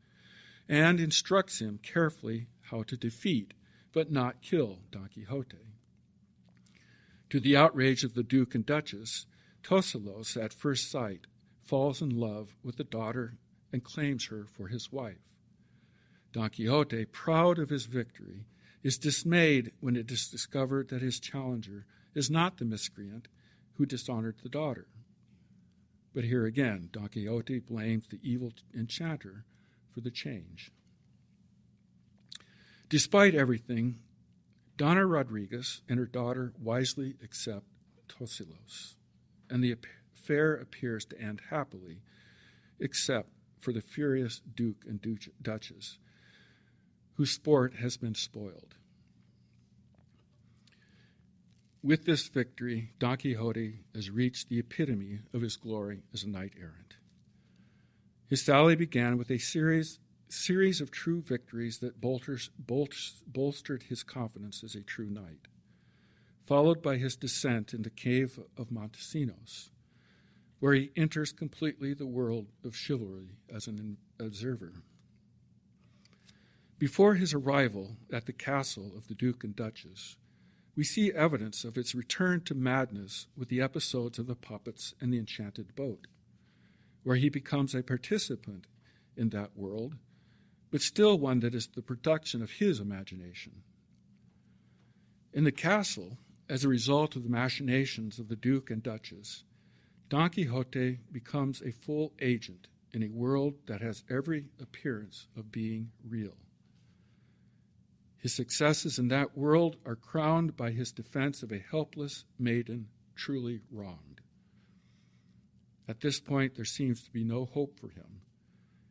[0.68, 3.54] and instructs him carefully how to defeat
[3.92, 5.58] but not kill Don Quixote.
[7.30, 9.26] To the outrage of the Duke and Duchess,
[9.62, 11.28] Tosilos, at first sight,
[11.62, 13.34] falls in love with the daughter
[13.72, 15.18] and claims her for his wife.
[16.36, 18.44] Don Quixote, proud of his victory,
[18.82, 23.26] is dismayed when it is discovered that his challenger is not the miscreant
[23.76, 24.86] who dishonored the daughter.
[26.12, 29.46] But here again, Don Quixote blames the evil enchanter
[29.94, 30.70] for the change.
[32.90, 34.00] Despite everything,
[34.76, 37.64] Donna Rodriguez and her daughter wisely accept
[38.08, 38.96] Tosilos,
[39.48, 39.74] and the
[40.14, 42.02] affair appears to end happily,
[42.78, 45.00] except for the furious Duke and
[45.40, 45.96] Duchess,
[47.16, 48.74] whose sport has been spoiled.
[51.82, 56.52] With this victory, Don Quixote has reached the epitome of his glory as a knight
[56.58, 56.96] errant.
[58.28, 64.64] His sally began with a series, series of true victories that bolsters, bolstered his confidence
[64.64, 65.46] as a true knight,
[66.44, 69.70] followed by his descent in the cave of Montesinos,
[70.58, 74.72] where he enters completely the world of chivalry as an observer.
[76.78, 80.16] Before his arrival at the castle of the Duke and Duchess,
[80.74, 85.10] we see evidence of its return to madness with the episodes of the puppets and
[85.10, 86.06] the enchanted boat,
[87.02, 88.66] where he becomes a participant
[89.16, 89.94] in that world,
[90.70, 93.62] but still one that is the production of his imagination.
[95.32, 99.44] In the castle, as a result of the machinations of the Duke and Duchess,
[100.10, 105.90] Don Quixote becomes a full agent in a world that has every appearance of being
[106.06, 106.36] real.
[108.18, 113.60] His successes in that world are crowned by his defense of a helpless maiden truly
[113.70, 114.20] wronged.
[115.88, 118.22] At this point, there seems to be no hope for him.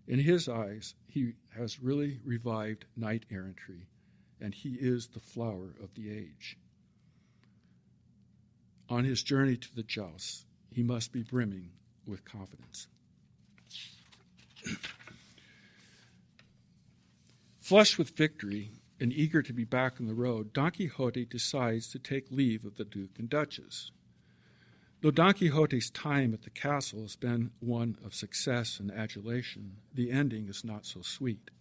[0.08, 3.88] In his eyes, he has really revived knight errantry,
[4.40, 6.58] and he is the flower of the age.
[8.88, 11.72] On his journey to the jousts, he must be brimming
[12.06, 12.88] with confidence.
[17.60, 18.70] Flushed with victory,
[19.00, 22.76] and eager to be back on the road, Don Quixote decides to take leave of
[22.76, 23.92] the Duke and Duchess.
[25.02, 30.12] Though Don Quixote's time at the castle has been one of success and adulation, the
[30.12, 31.52] ending is not so sweet.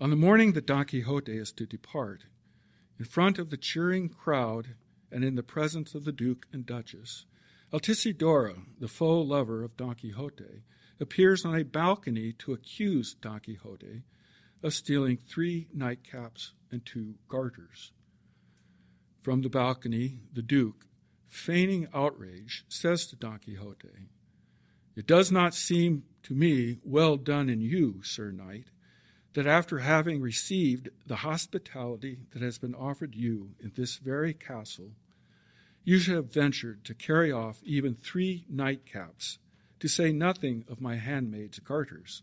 [0.00, 2.24] On the morning that Don Quixote is to depart,
[2.98, 4.74] in front of the cheering crowd
[5.10, 7.26] and in the presence of the Duke and Duchess,
[7.72, 10.62] Altisidora, the faux lover of Don Quixote,
[11.00, 14.02] appears on a balcony to accuse Don Quixote
[14.62, 17.92] of stealing three nightcaps and two garters.
[19.22, 20.86] From the balcony, the Duke,
[21.28, 24.08] feigning outrage, says to Don Quixote,
[24.96, 28.66] It does not seem to me well done in you, Sir Knight,
[29.34, 34.92] that after having received the hospitality that has been offered you in this very castle,
[35.84, 39.38] you should have ventured to carry off even three nightcaps,
[39.80, 42.22] to say nothing of my handmaid's garters.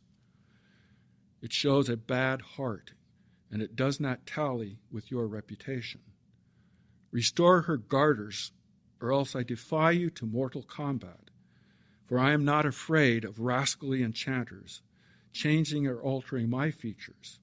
[1.45, 2.93] It shows a bad heart,
[3.51, 6.01] and it does not tally with your reputation.
[7.11, 8.51] Restore her garters,
[8.99, 11.29] or else I defy you to mortal combat,
[12.07, 14.81] for I am not afraid of rascally enchanters,
[15.33, 17.39] changing or altering my features,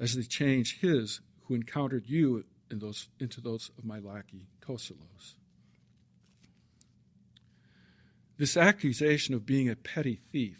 [0.00, 5.36] as they change his who encountered you in those, into those of my lackey Tosilos.
[8.38, 10.58] This accusation of being a petty thief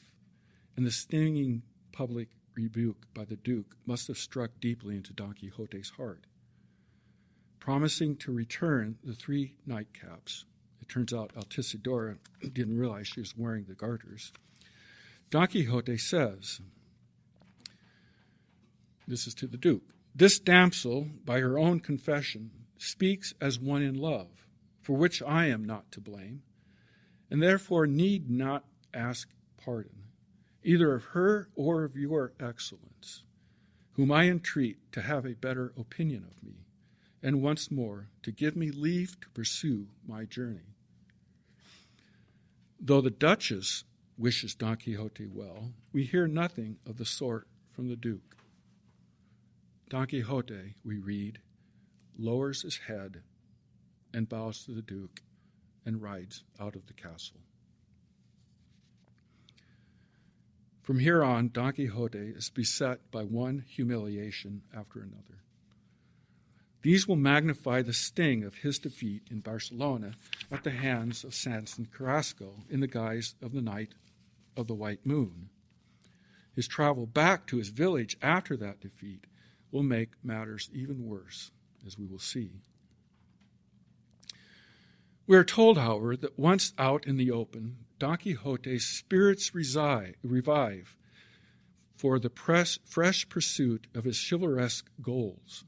[0.77, 5.91] and the stinging public rebuke by the Duke must have struck deeply into Don Quixote's
[5.91, 6.27] heart.
[7.61, 10.45] Promising to return the three nightcaps,
[10.81, 12.17] it turns out Altisidora
[12.53, 14.33] didn't realize she was wearing the garters.
[15.31, 16.61] Don Quixote says,
[19.07, 19.95] This is to the Duke.
[20.15, 24.29] This damsel, by her own confession, speaks as one in love,
[24.81, 26.43] for which I am not to blame,
[27.31, 29.29] and therefore need not ask
[29.63, 30.06] pardon
[30.67, 33.23] either of her or of your excellence,
[33.93, 36.67] whom I entreat to have a better opinion of me,
[37.23, 40.75] and once more to give me leave to pursue my journey.
[42.81, 43.85] Though the Duchess
[44.19, 48.37] wishes Don Quixote well, we hear nothing of the sort from the Duke.
[49.89, 51.39] Don Quixote, we read,
[52.19, 53.23] lowers his head
[54.13, 55.21] and bows to the Duke
[55.85, 57.41] and rides out of the castle.
[60.87, 65.43] From here on, Don Quixote is beset by one humiliation after another.
[66.83, 70.13] These will magnify the sting of his defeat in Barcelona
[70.49, 73.95] at the hands of Samson Carrasco in the guise of the Knight
[74.57, 75.49] of the White Moon.
[76.55, 79.27] His travel back to his village after that defeat
[79.73, 81.51] will make matters even worse,
[81.85, 82.61] as we will see.
[85.27, 90.97] We are told, however, that once out in the open, Don Quixote's spirits reside, revive,
[91.97, 95.65] for the press, fresh pursuit of his chivalresque goals.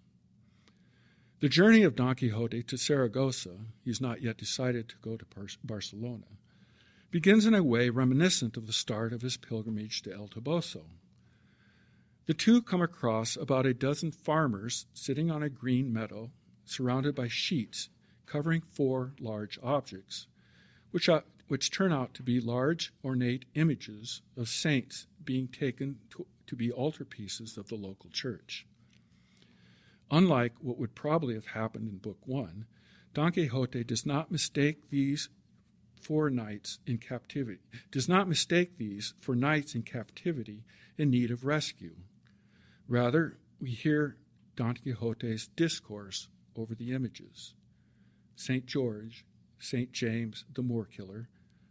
[1.41, 5.24] The journey of Don Quixote to Saragossa, he's not yet decided to go to
[5.64, 6.26] Barcelona,
[7.11, 10.83] begins in a way reminiscent of the start of his pilgrimage to El Toboso.
[12.26, 16.31] The two come across about a dozen farmers sitting on a green meadow
[16.66, 17.89] surrounded by sheets
[18.26, 20.26] covering four large objects,
[20.91, 21.09] which,
[21.49, 26.70] which turn out to be large, ornate images of saints being taken to, to be
[26.70, 28.66] altarpieces of the local church.
[30.11, 32.66] Unlike what would probably have happened in Book One,
[33.14, 35.28] Don Quixote does not mistake these
[36.01, 37.59] for knights in captivity,
[37.90, 40.64] does not mistake these for knights in captivity
[40.96, 41.96] in need of rescue.
[42.86, 44.16] Rather, we hear
[44.57, 47.55] Don Quixote's discourse over the images.
[48.36, 48.66] St.
[48.66, 49.24] George,
[49.59, 49.92] St.
[49.92, 51.28] James the Moor Killer,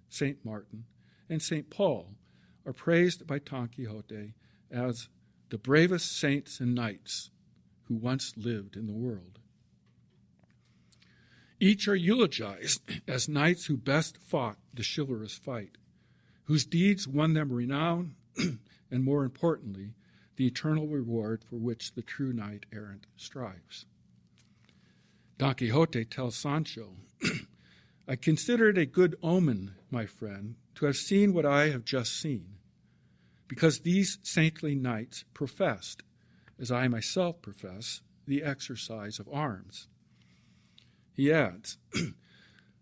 [0.09, 0.43] St.
[0.43, 0.85] Martin,
[1.29, 1.69] and St.
[1.69, 2.15] Paul
[2.65, 4.33] are praised by Don Quixote
[4.71, 5.09] as
[5.49, 7.31] the bravest saints and knights
[7.83, 9.39] who once lived in the world.
[11.59, 15.77] Each are eulogized as knights who best fought the chivalrous fight,
[16.43, 18.15] whose deeds won them renown,
[18.91, 19.93] and more importantly,
[20.35, 23.85] the eternal reward for which the true knight errant strives.
[25.37, 26.91] Don Quixote tells Sancho,
[28.09, 32.17] I consider it a good omen, my friend, to have seen what I have just
[32.17, 32.57] seen,
[33.49, 36.03] because these saintly knights professed,
[36.57, 39.89] as I myself profess, the exercise of arms.
[41.11, 41.77] He adds,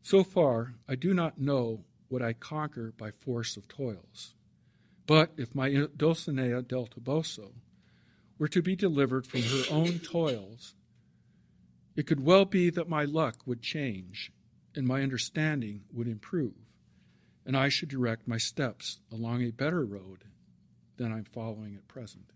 [0.03, 4.35] So far, I do not know what I conquer by force of toils.
[5.07, 7.53] But if my Dulcinea del Toboso
[8.37, 10.75] were to be delivered from her own toils,
[11.95, 14.31] it could well be that my luck would change
[14.75, 16.53] and my understanding would improve,
[17.45, 20.25] and I should direct my steps along a better road
[20.97, 22.31] than I'm following at present.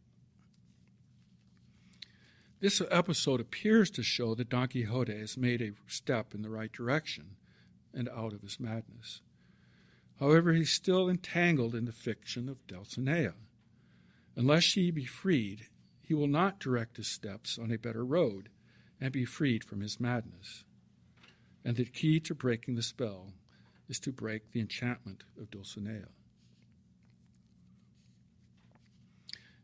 [2.61, 6.71] This episode appears to show that Don Quixote has made a step in the right
[6.71, 7.37] direction
[7.93, 9.21] and out of his madness.
[10.19, 13.33] However, he's still entangled in the fiction of Dulcinea.
[14.35, 15.67] Unless she be freed,
[16.01, 18.49] he will not direct his steps on a better road
[18.99, 20.65] and be freed from his madness.
[21.63, 23.33] And the key to breaking the spell
[23.87, 26.07] is to break the enchantment of Dulcinea.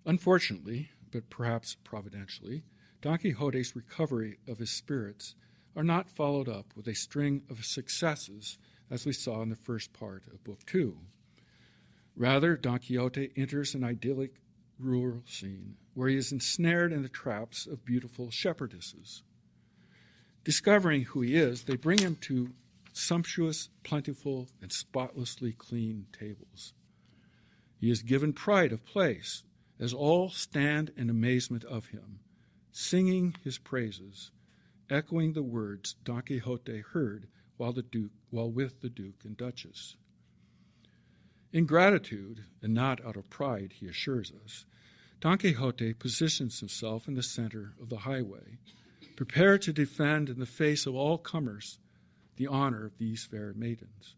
[0.06, 2.64] Unfortunately, but perhaps providentially,
[3.02, 5.36] Don Quixote's recovery of his spirits
[5.76, 8.58] are not followed up with a string of successes
[8.89, 10.98] as we saw in the first part of Book Two.
[12.16, 14.36] Rather, Don Quixote enters an idyllic
[14.80, 19.22] rural scene where he is ensnared in the traps of beautiful shepherdesses.
[20.46, 22.54] Discovering who he is, they bring him to
[22.93, 26.74] sumptuous, plentiful, and spotlessly clean tables.
[27.80, 29.41] He is given pride of place,
[29.80, 32.20] as all stand in amazement of him,
[32.72, 34.30] singing his praises,
[34.88, 37.28] echoing the words Don Quixote heard
[37.58, 39.96] while, the Duke, while with the Duke and Duchess.
[41.52, 44.66] In gratitude, and not out of pride, he assures us,
[45.22, 48.60] Don Quixote positions himself in the center of the highway,
[49.16, 51.80] prepared to defend in the face of all comers
[52.38, 54.16] the honor of these fair maidens.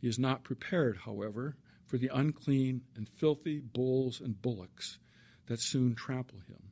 [0.00, 1.56] He is not prepared, however,
[1.86, 4.98] for the unclean and filthy bulls and bullocks
[5.46, 6.70] that soon trample him.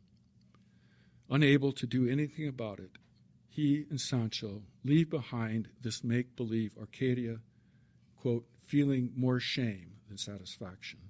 [1.30, 2.98] Unable to do anything about it,
[3.48, 7.38] he and Sancho leave behind this make believe Arcadia,
[8.20, 11.00] quote, feeling more shame than satisfaction.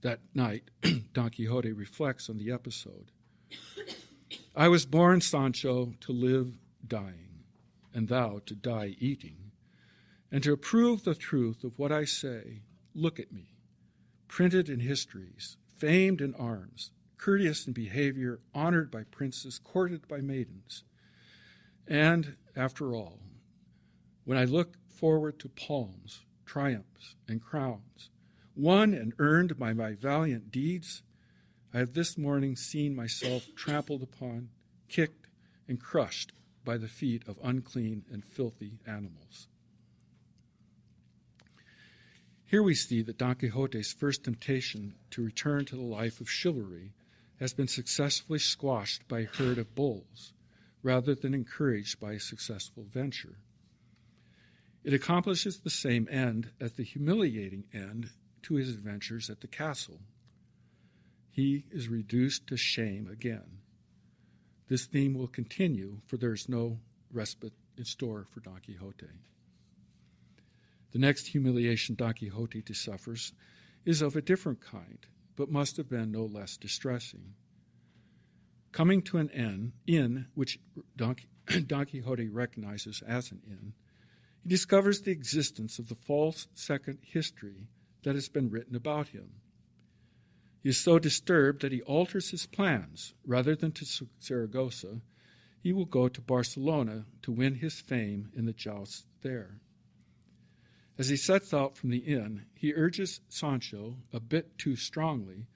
[0.00, 0.70] That night,
[1.12, 3.10] Don Quixote reflects on the episode.
[4.56, 6.52] I was born, Sancho, to live
[6.86, 7.44] dying,
[7.92, 9.50] and thou to die eating.
[10.30, 12.62] And to prove the truth of what I say,
[12.94, 13.54] look at me,
[14.28, 20.84] printed in histories, famed in arms, courteous in behavior, honored by princes, courted by maidens.
[21.86, 23.20] And after all,
[24.24, 28.10] when I look forward to palms, triumphs, and crowns,
[28.54, 31.02] won and earned by my valiant deeds,
[31.74, 34.50] I have this morning seen myself trampled upon,
[34.88, 35.26] kicked,
[35.66, 36.32] and crushed
[36.64, 39.48] by the feet of unclean and filthy animals.
[42.46, 46.92] Here we see that Don Quixote's first temptation to return to the life of chivalry
[47.40, 50.32] has been successfully squashed by a herd of bulls,
[50.84, 53.38] rather than encouraged by a successful venture.
[54.84, 58.10] It accomplishes the same end as the humiliating end
[58.42, 59.98] to his adventures at the castle.
[61.34, 63.58] He is reduced to shame again.
[64.68, 66.78] This theme will continue, for there is no
[67.12, 69.08] respite in store for Don Quixote.
[70.92, 73.32] The next humiliation Don Quixote suffers
[73.84, 74.98] is of a different kind,
[75.34, 77.34] but must have been no less distressing.
[78.70, 80.60] Coming to an inn, inn which
[80.96, 81.16] Don,
[81.66, 83.72] Don Quixote recognizes as an inn,
[84.40, 87.66] he discovers the existence of the false second history
[88.04, 89.40] that has been written about him.
[90.64, 93.12] He is so disturbed that he alters his plans.
[93.26, 95.02] Rather than to Saragossa,
[95.60, 99.60] he will go to Barcelona to win his fame in the jousts there.
[100.96, 105.48] As he sets out from the inn, he urges Sancho, a bit too strongly,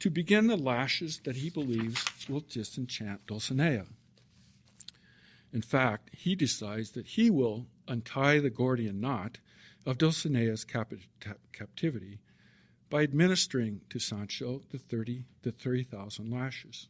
[0.00, 3.86] to begin the lashes that he believes will disenchant Dulcinea.
[5.52, 9.38] In fact, he decides that he will untie the Gordian knot
[9.86, 10.94] of Dulcinea's cap-
[11.52, 12.18] captivity
[12.92, 16.88] by administering to Sancho the 30 the 30,000 lashes.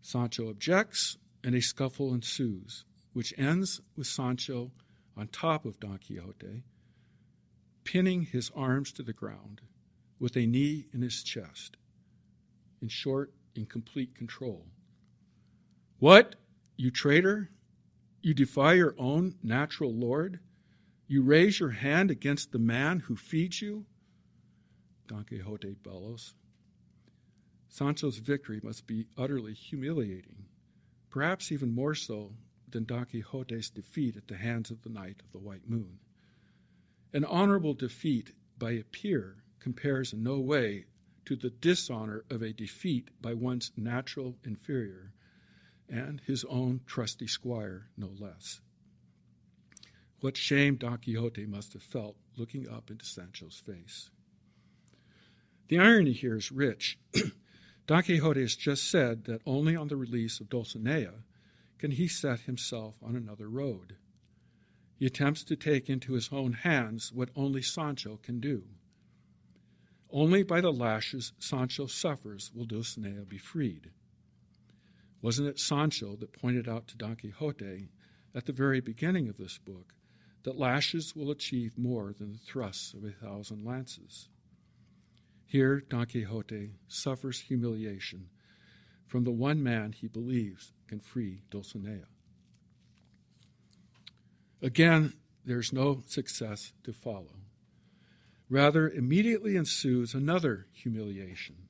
[0.00, 4.70] Sancho objects and a scuffle ensues, which ends with Sancho
[5.16, 6.62] on top of Don Quixote
[7.82, 9.60] pinning his arms to the ground
[10.20, 11.76] with a knee in his chest.
[12.80, 14.66] In short, in complete control.
[15.98, 16.36] What,
[16.76, 17.50] you traitor?
[18.20, 20.38] You defy your own natural Lord?
[21.08, 23.84] You raise your hand against the man who feeds you?
[25.12, 26.32] Don Quixote bellows.
[27.68, 30.46] Sancho's victory must be utterly humiliating,
[31.10, 32.32] perhaps even more so
[32.66, 35.98] than Don Quixote's defeat at the hands of the Knight of the White Moon.
[37.12, 40.86] An honorable defeat by a peer compares in no way
[41.26, 45.12] to the dishonor of a defeat by one's natural inferior
[45.90, 48.62] and his own trusty squire, no less.
[50.20, 54.08] What shame Don Quixote must have felt looking up into Sancho's face.
[55.72, 56.98] The irony here is rich.
[57.86, 61.24] Don Quixote has just said that only on the release of Dulcinea
[61.78, 63.96] can he set himself on another road.
[64.98, 68.64] He attempts to take into his own hands what only Sancho can do.
[70.10, 73.92] Only by the lashes Sancho suffers will Dulcinea be freed.
[75.22, 77.88] Wasn't it Sancho that pointed out to Don Quixote
[78.34, 79.94] at the very beginning of this book
[80.42, 84.28] that lashes will achieve more than the thrusts of a thousand lances?
[85.46, 88.28] Here, Don Quixote suffers humiliation
[89.06, 92.06] from the one man he believes can free Dulcinea.
[94.62, 95.12] Again,
[95.44, 97.36] there's no success to follow.
[98.48, 101.68] Rather, immediately ensues another humiliation.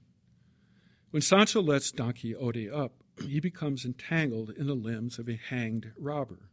[1.11, 5.93] When Sancho lets Don Quixote up, he becomes entangled in the limbs of a hanged
[5.99, 6.49] robber.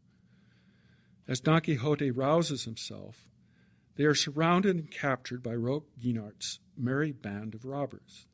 [1.27, 3.27] As Don Quixote rouses himself,
[3.95, 8.27] they are surrounded and captured by Roque Guinart's merry band of robbers.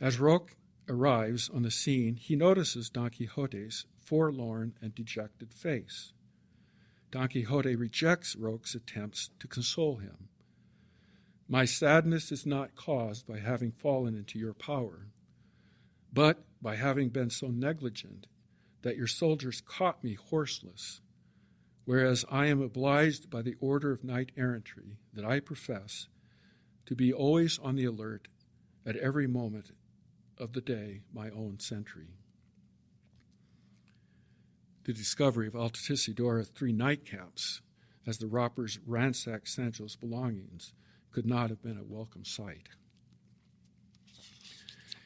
[0.00, 0.56] As Roque
[0.88, 6.12] arrives on the scene, he notices Don Quixote's forlorn and dejected face.
[7.10, 10.28] Don Quixote rejects Roque's attempts to console him.
[11.48, 15.08] My sadness is not caused by having fallen into your power,
[16.12, 18.26] but by having been so negligent
[18.82, 21.00] that your soldiers caught me horseless,
[21.84, 26.08] whereas I am obliged by the order of knight errantry that I profess
[26.88, 28.28] to be always on the alert
[28.84, 29.70] at every moment
[30.36, 32.08] of the day, my own sentry
[34.88, 37.60] the discovery of Altisidora's three nightcaps
[38.06, 40.72] as the robbers ransacked Sancho's belongings
[41.12, 42.70] could not have been a welcome sight.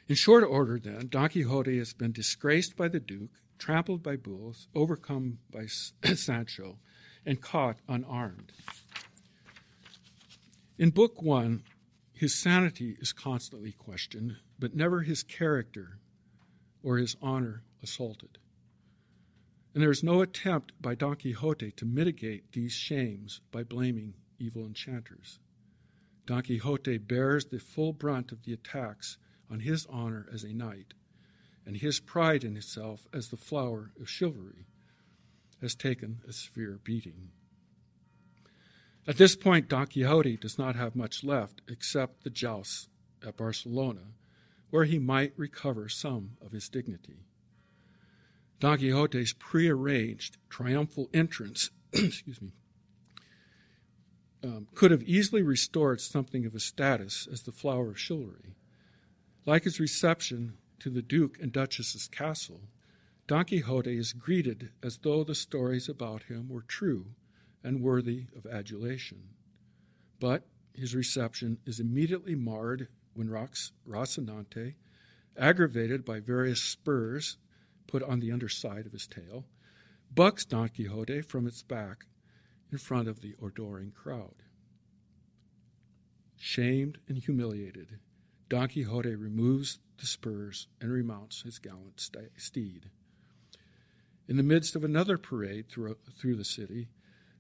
[0.07, 4.69] In short order, then, Don Quixote has been disgraced by the Duke, trampled by bulls,
[4.73, 5.67] overcome by
[6.15, 6.79] Sancho,
[7.27, 8.53] and caught unarmed.
[10.79, 11.65] In Book One,
[12.23, 15.99] his sanity is constantly questioned, but never his character
[16.81, 18.39] or his honor assaulted.
[19.75, 24.65] And there is no attempt by Don Quixote to mitigate these shames by blaming evil
[24.65, 25.41] enchanters.
[26.25, 29.19] Don Quixote bears the full brunt of the attacks
[29.51, 30.95] on his honor as a knight,
[31.67, 34.69] and his pride in himself as the flower of chivalry
[35.61, 37.33] has taken a severe beating.
[39.07, 42.89] At this point, Don Quixote does not have much left except the jousts
[43.27, 44.13] at Barcelona,
[44.71, 47.27] where he might recover some of his dignity.
[48.61, 52.53] Don Quixote's prearranged triumphal entrance, excuse me,
[54.45, 58.55] um, could have easily restored something of his status as the flower of chivalry.
[59.45, 62.61] Like his reception to the Duke and Duchess's castle,
[63.27, 67.07] Don Quixote is greeted as though the stories about him were true
[67.65, 69.29] and worthy of adulation.
[70.21, 74.75] But his reception is immediately marred when Rocinante,
[75.37, 77.37] aggravated by various spurs
[77.87, 79.45] put on the underside of his tail,
[80.15, 82.07] bucks Don Quixote from its back
[82.71, 84.43] in front of the adoring crowd.
[86.37, 87.99] Shamed and humiliated,
[88.49, 92.01] Don Quixote removes the spurs and remounts his gallant
[92.37, 92.91] steed.
[94.29, 96.89] In the midst of another parade through, through the city,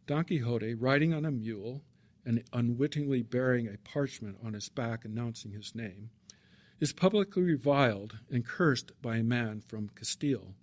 [0.06, 1.82] Don Quixote, riding on a mule
[2.24, 6.10] and unwittingly bearing a parchment on his back announcing his name,
[6.80, 10.54] is publicly reviled and cursed by a man from Castile.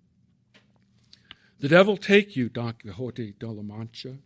[1.59, 4.17] The devil take you, Don Quixote de la Mancha.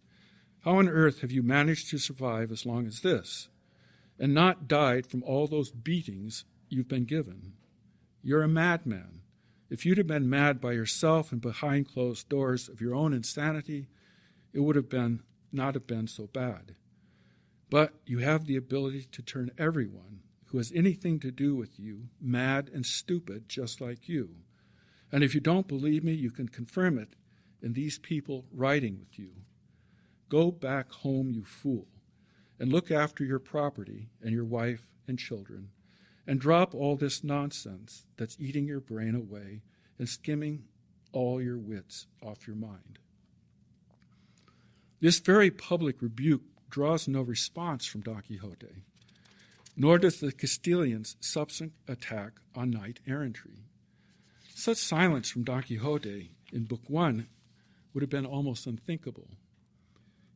[0.64, 3.50] How on earth have you managed to survive as long as this,
[4.20, 7.54] and not died from all those beatings you've been given?
[8.24, 9.22] You're a madman.
[9.70, 13.88] If you'd have been mad by yourself and behind closed doors of your own insanity,
[14.54, 16.76] it would have been not have been so bad.
[17.70, 22.10] But you have the ability to turn everyone who has anything to do with you
[22.22, 24.36] mad and stupid just like you.
[25.12, 27.16] And if you don't believe me, you can confirm it
[27.62, 29.32] in these people riding with you.
[30.30, 31.88] Go back home, you fool,
[32.60, 35.70] and look after your property and your wife and children,
[36.26, 39.62] and drop all this nonsense that's eating your brain away
[40.00, 40.64] and skimming
[41.12, 43.00] all your wits off your mind.
[45.04, 48.84] This very public rebuke draws no response from Don Quixote,
[49.76, 53.66] nor does the Castilians' subsequent attack on knight errantry.
[54.56, 57.28] Such silence from Don Quixote in Book One
[57.94, 59.28] would have been almost unthinkable.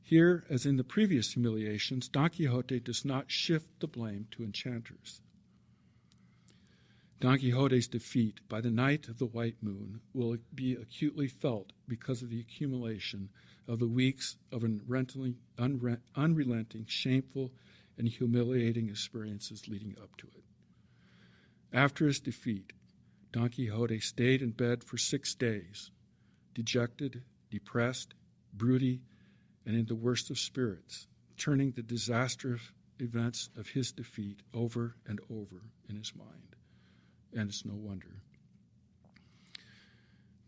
[0.04, 5.22] Here, as in the previous humiliations, Don Quixote does not shift the blame to enchanters.
[7.22, 12.22] Don Quixote's defeat by the Knight of the white moon will be acutely felt because
[12.22, 13.30] of the accumulation
[13.68, 15.36] of the weeks of unrelenting,
[16.16, 17.52] unrelenting, shameful,
[17.98, 20.44] and humiliating experiences leading up to it.
[21.74, 22.74] After his defeat,
[23.32, 25.92] Don Quixote stayed in bed for six days,
[26.54, 28.14] dejected, depressed,
[28.54, 29.02] broody,
[29.66, 31.08] and in the worst of spirits,
[31.38, 36.56] turning the disastrous events of his defeat over and over in his mind.
[37.34, 38.22] And it's no wonder.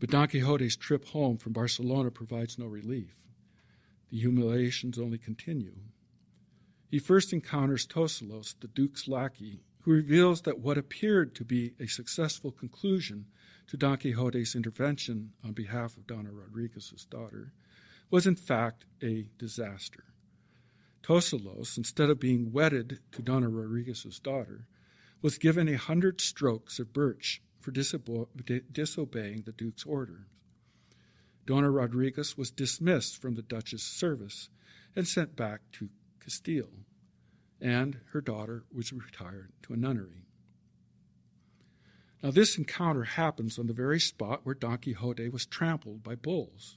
[0.00, 3.14] But Don Quixote's trip home from Barcelona provides no relief.
[4.10, 5.76] The humiliations only continue.
[6.90, 11.86] He first encounters Tosilos, the Duke's lackey, who reveals that what appeared to be a
[11.86, 13.26] successful conclusion
[13.68, 17.52] to Don Quixote's intervention on behalf of Donna Rodriguez's daughter
[18.10, 20.04] was in fact a disaster.
[21.02, 24.66] Tosilos, instead of being wedded to Donna Rodriguez's daughter,
[25.22, 30.26] was given a hundred strokes of birch for disobeying the Duke's orders.
[31.46, 34.48] Dona Rodriguez was dismissed from the Duchess' service
[34.94, 35.88] and sent back to
[36.22, 36.84] Castile,
[37.60, 40.26] and her daughter was retired to a nunnery.
[42.22, 46.76] Now, this encounter happens on the very spot where Don Quixote was trampled by bulls.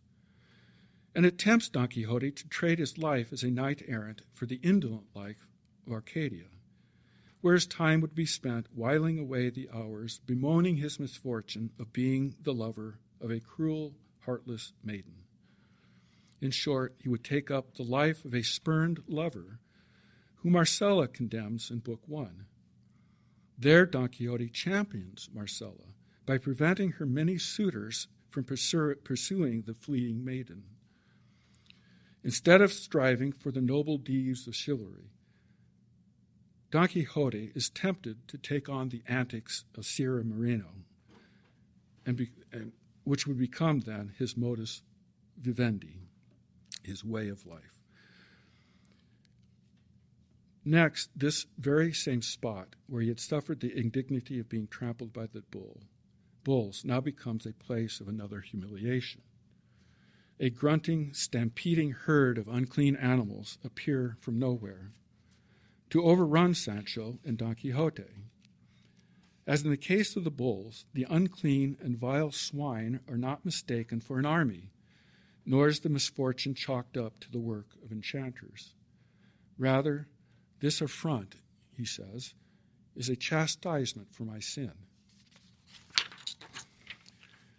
[1.13, 4.59] And it tempts Don Quixote to trade his life as a knight errant for the
[4.63, 5.47] indolent life
[5.86, 6.45] of Arcadia,
[7.44, 12.34] where his time would be spent whiling away the hours, bemoaning his misfortune of being
[12.41, 15.14] the lover of a cruel, heartless maiden.
[16.39, 19.60] In short, he would take up the life of a spurned lover,
[20.36, 22.46] who Marcella condemns in Book One.
[23.58, 30.64] There, Don Quixote champions Marcella by preventing her many suitors from pursuing the fleeing maiden.
[32.24, 35.10] Instead of striving for the noble deeds of chivalry,
[36.74, 40.69] Don Quixote is tempted to take on the antics of Sierra Morena,
[42.03, 42.71] and, be, and
[43.03, 44.82] which would become then his modus
[45.39, 45.99] vivendi,
[46.82, 47.78] his way of life.
[50.65, 55.28] Next, this very same spot where he had suffered the indignity of being trampled by
[55.28, 55.82] the bull,
[56.43, 59.21] bulls now becomes a place of another humiliation.
[60.39, 64.89] A grunting, stampeding herd of unclean animals appear from nowhere
[65.94, 68.26] to overrun Sancho and Don Quixote.
[69.46, 74.02] As in the case of the bulls, the unclean and vile swine are not mistaken
[74.02, 74.72] for an army,
[75.46, 78.74] nor is the misfortune chalked up to the work of enchanters.
[79.60, 80.08] Rather,
[80.62, 81.36] this affront,
[81.78, 82.34] he says,
[82.96, 84.72] is a chastisement for my sin.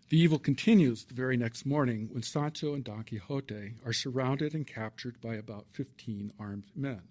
[0.09, 4.67] The evil continues the very next morning when Sancho and Don Quixote are surrounded and
[4.67, 7.03] captured by about 15 armed men.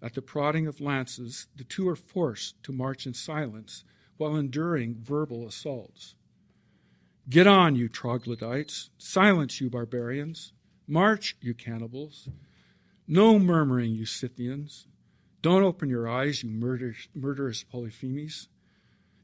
[0.00, 3.84] At the prodding of lances, the two are forced to march in silence
[4.16, 6.14] while enduring verbal assaults.
[7.28, 8.90] Get on, you troglodytes!
[8.96, 10.52] Silence, you barbarians!
[10.86, 12.28] March, you cannibals!
[13.06, 14.86] No murmuring, you Scythians.
[15.42, 18.48] Don't open your eyes, you murderous, murderous Polyphemes,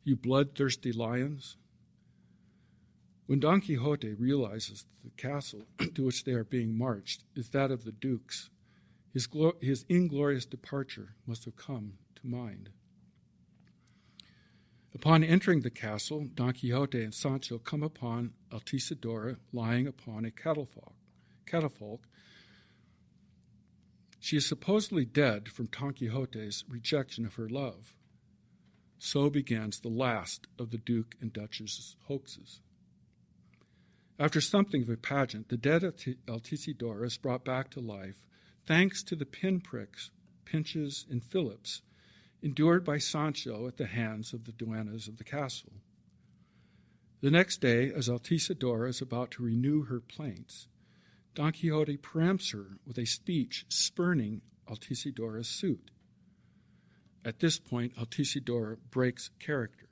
[0.05, 1.57] you bloodthirsty lions.
[3.27, 5.63] When Don Quixote realizes that the castle
[5.95, 8.51] to which they are being marched is that of the dukes,
[9.15, 9.29] His,
[9.61, 12.71] his inglorious departure must have come to mind.
[14.93, 20.95] Upon entering the castle, Don Quixote and Sancho come upon Altisidora lying upon a catafalque.
[21.47, 22.07] catafalque.
[24.19, 27.95] She is supposedly dead from Don Quixote's rejection of her love.
[28.99, 32.61] So begins the last of the Duke and Duchess's hoaxes.
[34.19, 38.25] After something of a pageant, the dead Altisidora is brought back to life
[38.67, 40.11] thanks to the pinpricks,
[40.45, 41.83] pinches, and fillets
[42.43, 45.73] endured by Sancho at the hands of the duennas of the castle.
[47.23, 50.69] The next day, as Altisidora is about to renew her plaints,
[51.35, 55.91] Don Quixote perempts her with a speech spurning Altisidora's suit.
[57.25, 59.89] At this point, Altisidora breaks character.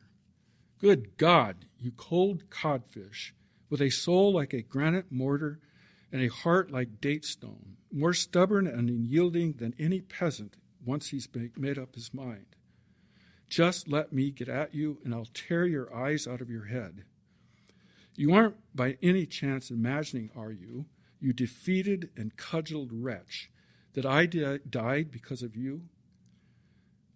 [0.78, 3.34] Good God, you cold codfish,
[3.70, 5.58] with a soul like a granite mortar
[6.12, 11.28] and a heart like date stone, more stubborn and unyielding than any peasant once he's
[11.56, 12.46] made up his mind.
[13.48, 17.04] Just let me get at you, and I'll tear your eyes out of your head.
[18.14, 20.86] You aren't by any chance imagining, are you,
[21.20, 23.50] you defeated and cudgeled wretch,
[23.94, 25.82] that I died because of you?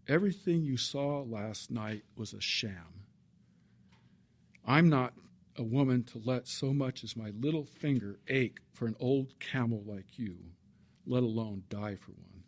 [0.09, 3.05] Everything you saw last night was a sham.
[4.65, 5.15] I'm not
[5.59, 9.83] a woman to let so much as my little finger ache for an old camel
[9.87, 10.37] like you,
[11.07, 12.43] let alone die for one.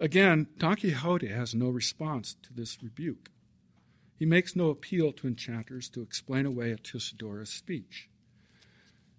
[0.00, 3.30] Again, Don Quixote has no response to this rebuke.
[4.18, 8.08] He makes no appeal to enchanters to explain away Altisidora's speech,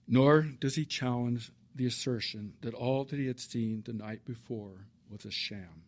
[0.07, 4.87] nor does he challenge the assertion that all that he had seen the night before
[5.09, 5.83] was a sham.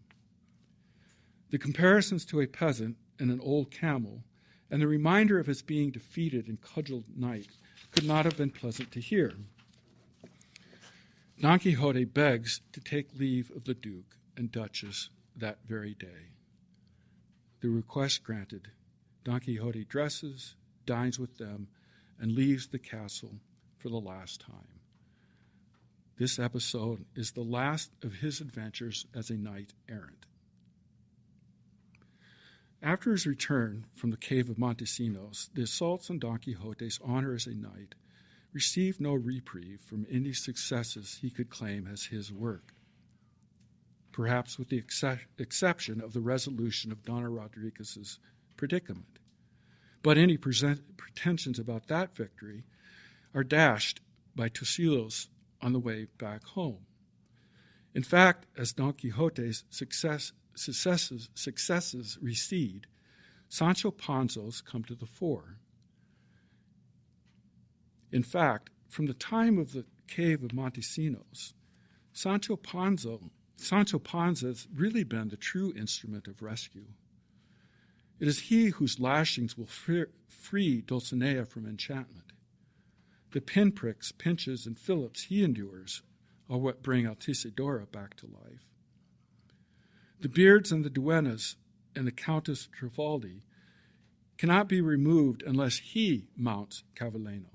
[1.51, 4.23] The comparisons to a peasant and an old camel,
[4.69, 7.49] and the reminder of his being defeated and cudgeled knight
[7.91, 9.33] could not have been pleasant to hear.
[11.39, 16.31] Don Quixote begs to take leave of the Duke and Duchess that very day.
[17.61, 18.69] The request granted,
[19.23, 20.55] Don Quixote dresses,
[20.85, 21.67] dines with them,
[22.19, 23.39] and leaves the castle
[23.77, 24.79] for the last time.
[26.17, 30.25] This episode is the last of his adventures as a knight errant.
[32.85, 37.47] After his return from the cave of Montesinos, the assaults on Don Quixote's honor as
[37.47, 37.95] a knight
[38.53, 42.75] received no reprieve from any successes he could claim as his work
[44.15, 45.03] perhaps with the ex-
[45.37, 48.17] exception of the resolution of Donna Rodriguez's
[48.55, 49.19] predicament.
[50.01, 52.63] But any present- pretensions about that victory
[53.33, 53.99] are dashed
[54.33, 55.27] by Tosilos
[55.61, 56.85] on the way back home.
[57.93, 62.87] In fact, as Don Quixote's success, successes, successes recede,
[63.47, 65.57] Sancho Panza's come to the fore.
[68.11, 71.53] In fact, from the time of the cave of Montesinos,
[72.13, 73.17] Sancho Panza
[73.57, 76.87] Sancho Panza has really been the true instrument of rescue.
[78.19, 82.33] It is he whose lashings will free Dulcinea from enchantment.
[83.31, 86.01] The pinpricks, pinches, and fillets he endures
[86.49, 88.74] are what bring Altisidora back to life.
[90.21, 91.55] The beards and the duennas
[91.95, 93.41] and the Countess Trifaldi
[94.37, 97.45] cannot be removed unless he mounts Clavileño.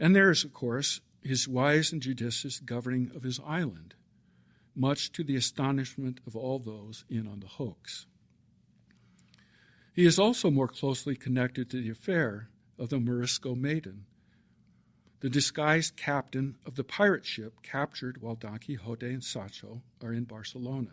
[0.00, 3.94] And there is, of course, his wise and judicious governing of his island
[4.74, 8.06] much to the astonishment of all those in on the hoax.
[9.94, 12.48] He is also more closely connected to the affair
[12.78, 14.06] of the Morisco maiden,
[15.22, 20.24] the disguised captain of the pirate ship captured while Don Quixote and Sancho are in
[20.24, 20.90] Barcelona.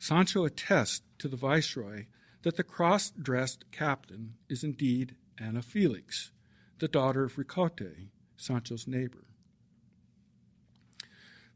[0.00, 2.06] Sancho attests to the viceroy
[2.42, 6.32] that the cross dressed captain is indeed Ana Felix,
[6.80, 9.24] the daughter of Ricote, Sancho's neighbor.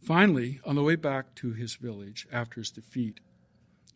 [0.01, 3.19] Finally, on the way back to his village after his defeat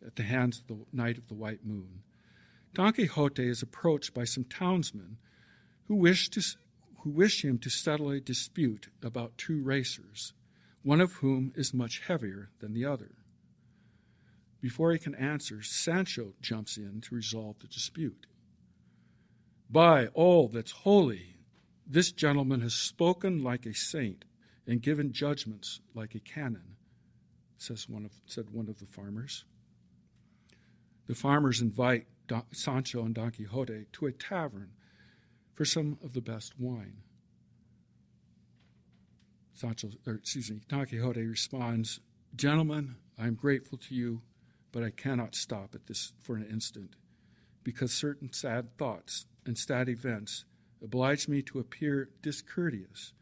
[0.05, 2.03] at the hands of the Knight of the White Moon,
[2.73, 5.15] Don Quixote is approached by some townsmen
[5.87, 6.41] who wish, to,
[7.03, 10.33] who wish him to settle a dispute about two racers,
[10.83, 13.11] one of whom is much heavier than the other.
[14.61, 18.25] Before he can answer, Sancho jumps in to resolve the dispute.
[19.69, 21.35] By all that's holy,
[21.85, 24.23] this gentleman has spoken like a saint
[24.65, 26.77] and given judgments like a canon,
[27.57, 29.43] says one of, said one of the farmers.
[31.07, 32.07] The farmers invite
[32.53, 34.71] Sancho and Don Quixote to a tavern
[35.53, 36.97] for some of the best wine.
[39.51, 41.99] Sancho, or excuse me, Don Quixote responds,
[42.35, 44.21] Gentlemen, I am grateful to you,
[44.71, 46.95] but I cannot stop at this for an instant,
[47.63, 50.45] because certain sad thoughts and sad events
[50.83, 53.13] oblige me to appear discourteous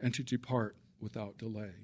[0.00, 1.74] and to depart without delay.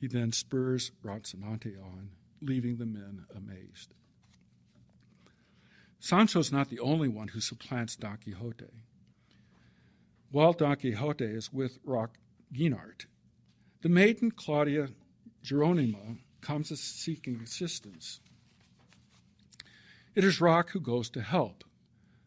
[0.00, 2.10] He then spurs Rocinante on,
[2.40, 3.94] leaving the men amazed.
[6.02, 8.66] Sancho's not the only one who supplants Don Quixote.
[10.32, 12.18] While Don Quixote is with Roque
[12.52, 13.06] Guinart,
[13.82, 14.88] the maiden Claudia
[15.44, 18.18] Geronima comes seeking assistance.
[20.16, 21.62] It is Roque who goes to help,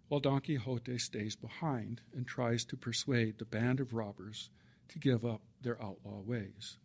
[0.07, 4.51] while Don Quixote stays behind and tries to persuade the band of robbers
[4.87, 6.77] to give up their outlaw ways.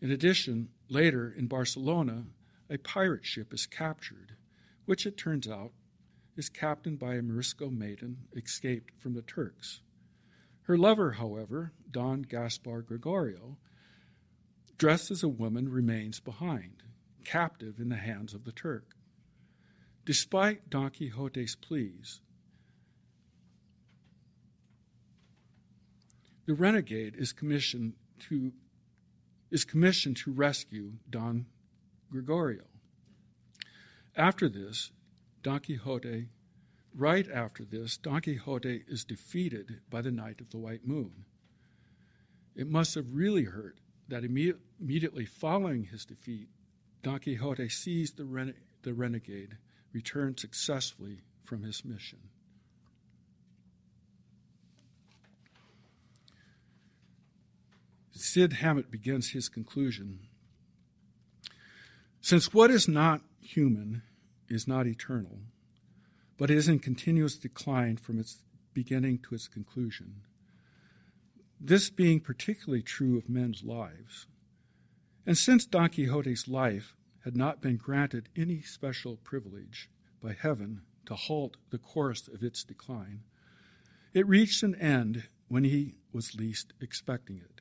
[0.00, 2.24] In addition, later in Barcelona,
[2.68, 4.34] a pirate ship is captured,
[4.84, 5.70] which it turns out
[6.36, 9.80] is captained by a Morisco maiden escaped from the Turks.
[10.62, 13.58] Her lover, however, Don Gaspar Gregorio,
[14.78, 16.82] dressed as a woman, remains behind,
[17.24, 18.96] captive in the hands of the Turk.
[20.04, 22.20] Despite Don Quixote's pleas,
[26.46, 27.94] the renegade is commissioned
[28.28, 28.52] to
[29.50, 31.44] is commissioned to rescue Don
[32.10, 32.62] Gregorio.
[34.16, 34.90] After this,
[35.42, 36.28] Don Quixote,
[36.94, 41.24] right after this, Don Quixote is defeated by the Knight of the White Moon.
[42.54, 43.78] It must have really hurt
[44.08, 46.48] that immediately following his defeat,
[47.02, 49.56] Don Quixote sees the, rene- the renegade
[49.92, 52.18] return successfully from his mission.
[58.12, 60.20] Sid Hamet begins his conclusion.
[62.20, 64.02] Since what is not human
[64.52, 65.38] is not eternal,
[66.36, 68.42] but is in continuous decline from its
[68.74, 70.22] beginning to its conclusion.
[71.60, 74.26] This being particularly true of men's lives.
[75.26, 79.88] And since Don Quixote's life had not been granted any special privilege
[80.20, 83.22] by heaven to halt the course of its decline,
[84.12, 87.60] it reached an end when he was least expecting it.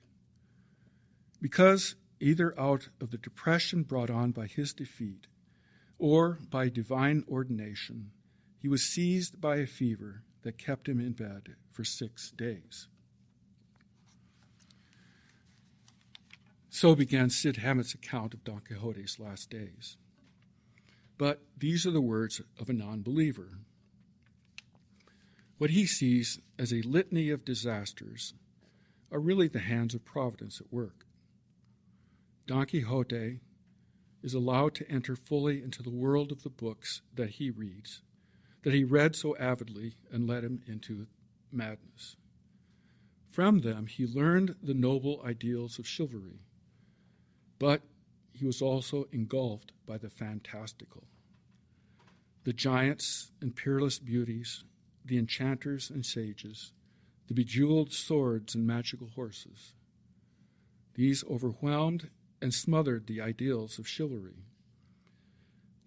[1.42, 5.28] Because either out of the depression brought on by his defeat
[6.02, 8.10] or by divine ordination,
[8.58, 12.88] he was seized by a fever that kept him in bed for six days.
[16.72, 19.98] So began Sid Hamet's account of Don Quixote's last days.
[21.20, 23.60] But these are the words of a non believer.
[25.60, 28.34] What he sees as a litany of disasters
[29.12, 31.06] are really the hands of providence at work.
[32.48, 33.42] Don Quixote
[34.24, 38.02] is allowed to enter fully into the world of the books that he reads,
[38.64, 41.08] that he read so avidly and led him into
[41.52, 42.16] madness.
[43.30, 46.42] From them, he learned the noble ideals of chivalry,
[47.60, 47.82] but
[48.34, 51.04] he was also engulfed by the fantastical.
[52.44, 54.64] The giants and peerless beauties,
[55.06, 56.74] the enchanters and sages,
[57.28, 59.74] the bejeweled swords and magical horses.
[60.96, 62.10] These overwhelmed
[62.42, 64.46] and smothered the ideals of chivalry.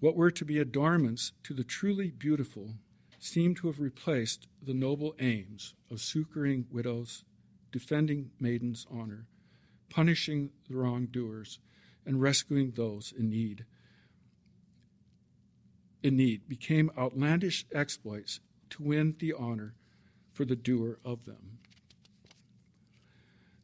[0.00, 2.74] What were to be adornments to the truly beautiful
[3.18, 7.24] seemed to have replaced the noble aims of succoring widows,
[7.72, 9.26] defending maidens' honor,
[9.88, 11.58] punishing the wrongdoers,
[12.04, 13.64] and rescuing those in need.
[16.02, 18.40] In need became outlandish exploits
[18.70, 19.74] to win the honor
[20.32, 21.53] for the doer of them.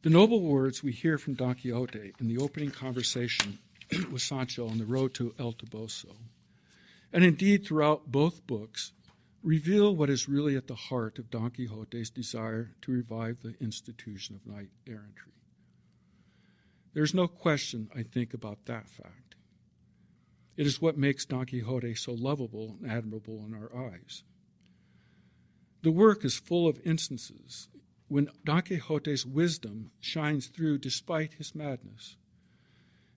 [0.03, 3.59] The noble words we hear from Don Quixote in the opening conversation
[4.11, 6.15] with Sancho on the road to El Toboso,
[7.13, 8.93] and indeed throughout both books,
[9.43, 14.35] reveal what is really at the heart of Don Quixote's desire to revive the institution
[14.35, 15.33] of knight errantry.
[16.95, 19.35] There's no question, I think, about that fact.
[20.57, 24.23] It is what makes Don Quixote so lovable and admirable in our eyes.
[25.83, 27.67] The work is full of instances
[28.11, 32.17] when Don Quixote's wisdom shines through despite his madness.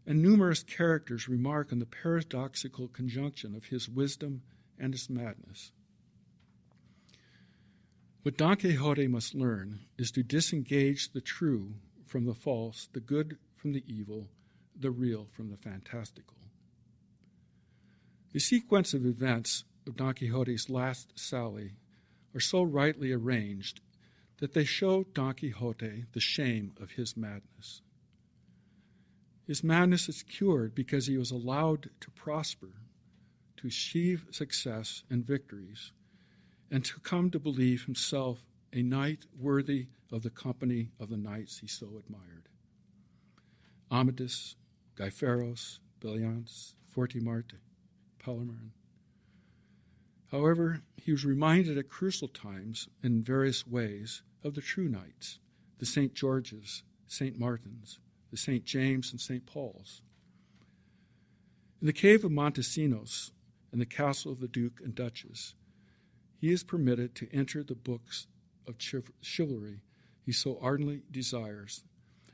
[0.07, 4.43] And numerous characters remark on the paradoxical conjunction of his wisdom
[4.79, 5.73] and his madness.
[8.23, 11.75] What Don Quixote must learn is to disengage the true
[12.07, 14.29] from the false, the good from the evil,
[14.79, 16.37] the real from the fantastical.
[18.33, 21.73] The sequence of events of Don Quixote's last sally
[22.33, 23.81] are so rightly arranged
[24.39, 27.83] that they show Don Quixote the shame of his madness.
[29.47, 32.73] His madness is cured because he was allowed to prosper,
[33.59, 35.93] to achieve success and victories,
[36.71, 38.39] and to come to believe himself
[38.73, 42.49] a knight worthy of the company of the knights he so admired.
[43.91, 44.57] Amadis,
[44.97, 47.59] Guy Gaiferos, Belianis, Fortimarte,
[48.19, 48.71] Palmerin.
[50.35, 55.39] However, he was reminded at crucial times in various ways of the true knights,
[55.79, 56.13] the St.
[56.13, 57.39] George's, St.
[57.39, 58.01] Martin's,
[58.33, 58.65] the St.
[58.65, 59.47] James, and St.
[59.47, 60.03] Paul's.
[61.81, 63.31] In the cave of Montesinos
[63.71, 65.55] and the castle of the Duke and Duchess,
[66.37, 68.27] he is permitted to enter the books
[68.67, 68.75] of
[69.21, 69.83] chivalry
[70.21, 71.85] he so ardently desires,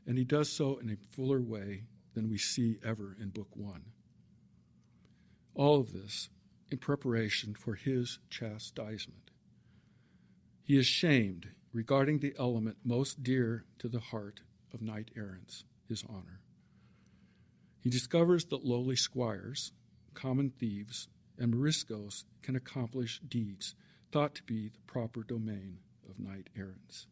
[0.07, 1.83] and he does so in a fuller way
[2.15, 3.93] than we see ever in Book One.
[5.55, 6.31] All of this
[6.71, 9.31] in preparation for his chastisement.
[10.63, 14.41] He is shamed regarding the element most dear to the heart
[14.73, 16.41] of knight errants, his honor.
[17.81, 19.73] He discovers that lowly squires,
[20.15, 21.09] common thieves,
[21.39, 23.75] and moriscos can accomplish deeds
[24.13, 27.07] thought to be the proper domain of knight errants.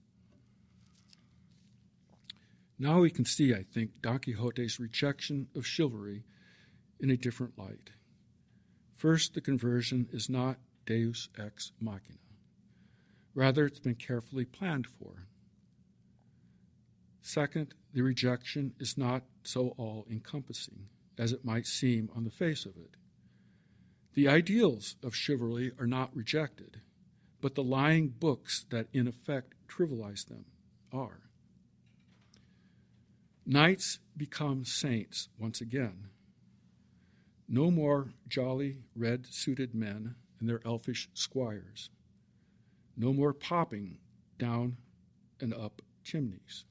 [2.78, 6.24] Now we can see, I think, Don Quixote's rejection of chivalry
[7.00, 7.90] in a different light.
[8.98, 12.18] First, the conversion is not deus ex machina.
[13.32, 15.28] Rather, it's been carefully planned for.
[17.22, 22.66] Second, the rejection is not so all encompassing as it might seem on the face
[22.66, 22.96] of it.
[24.14, 26.80] The ideals of chivalry are not rejected,
[27.40, 30.46] but the lying books that in effect trivialize them
[30.92, 31.20] are.
[33.46, 36.08] Knights become saints once again.
[37.48, 41.88] No more jolly red suited men and their elfish squires.
[42.96, 43.98] No more popping
[44.38, 44.76] down
[45.40, 46.64] and up chimneys,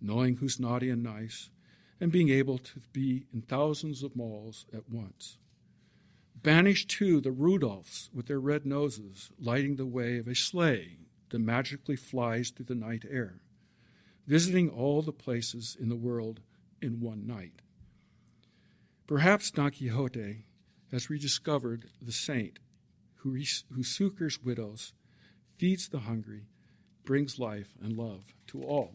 [0.00, 1.50] knowing who's naughty and nice,
[2.00, 5.36] and being able to be in thousands of malls at once.
[6.42, 10.98] Banish too the Rudolphs with their red noses, lighting the way of a sleigh
[11.30, 13.42] that magically flies through the night air,
[14.26, 16.40] visiting all the places in the world
[16.80, 17.60] in one night.
[19.08, 20.44] Perhaps Don Quixote
[20.92, 22.58] has rediscovered the saint
[23.16, 23.38] who,
[23.74, 24.92] who succors widows,
[25.56, 26.42] feeds the hungry,
[27.06, 28.92] brings life and love to all.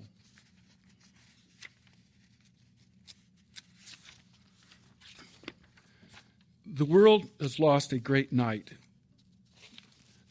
[6.63, 8.73] The world has lost a great knight.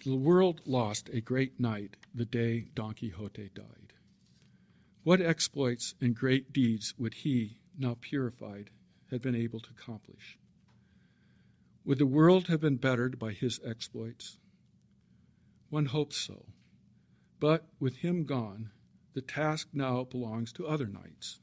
[0.05, 3.93] The world lost a great knight the day Don Quixote died.
[5.03, 8.71] What exploits and great deeds would he, now purified,
[9.13, 10.39] have been able to accomplish?
[11.85, 14.39] Would the world have been bettered by his exploits?
[15.71, 16.47] One hopes so.
[17.39, 18.71] But with him gone,
[19.15, 21.41] the task now belongs to other knights,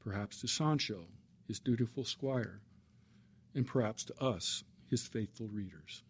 [0.00, 1.06] perhaps to Sancho,
[1.46, 2.60] his dutiful squire
[3.54, 6.02] and perhaps to us, his faithful readers.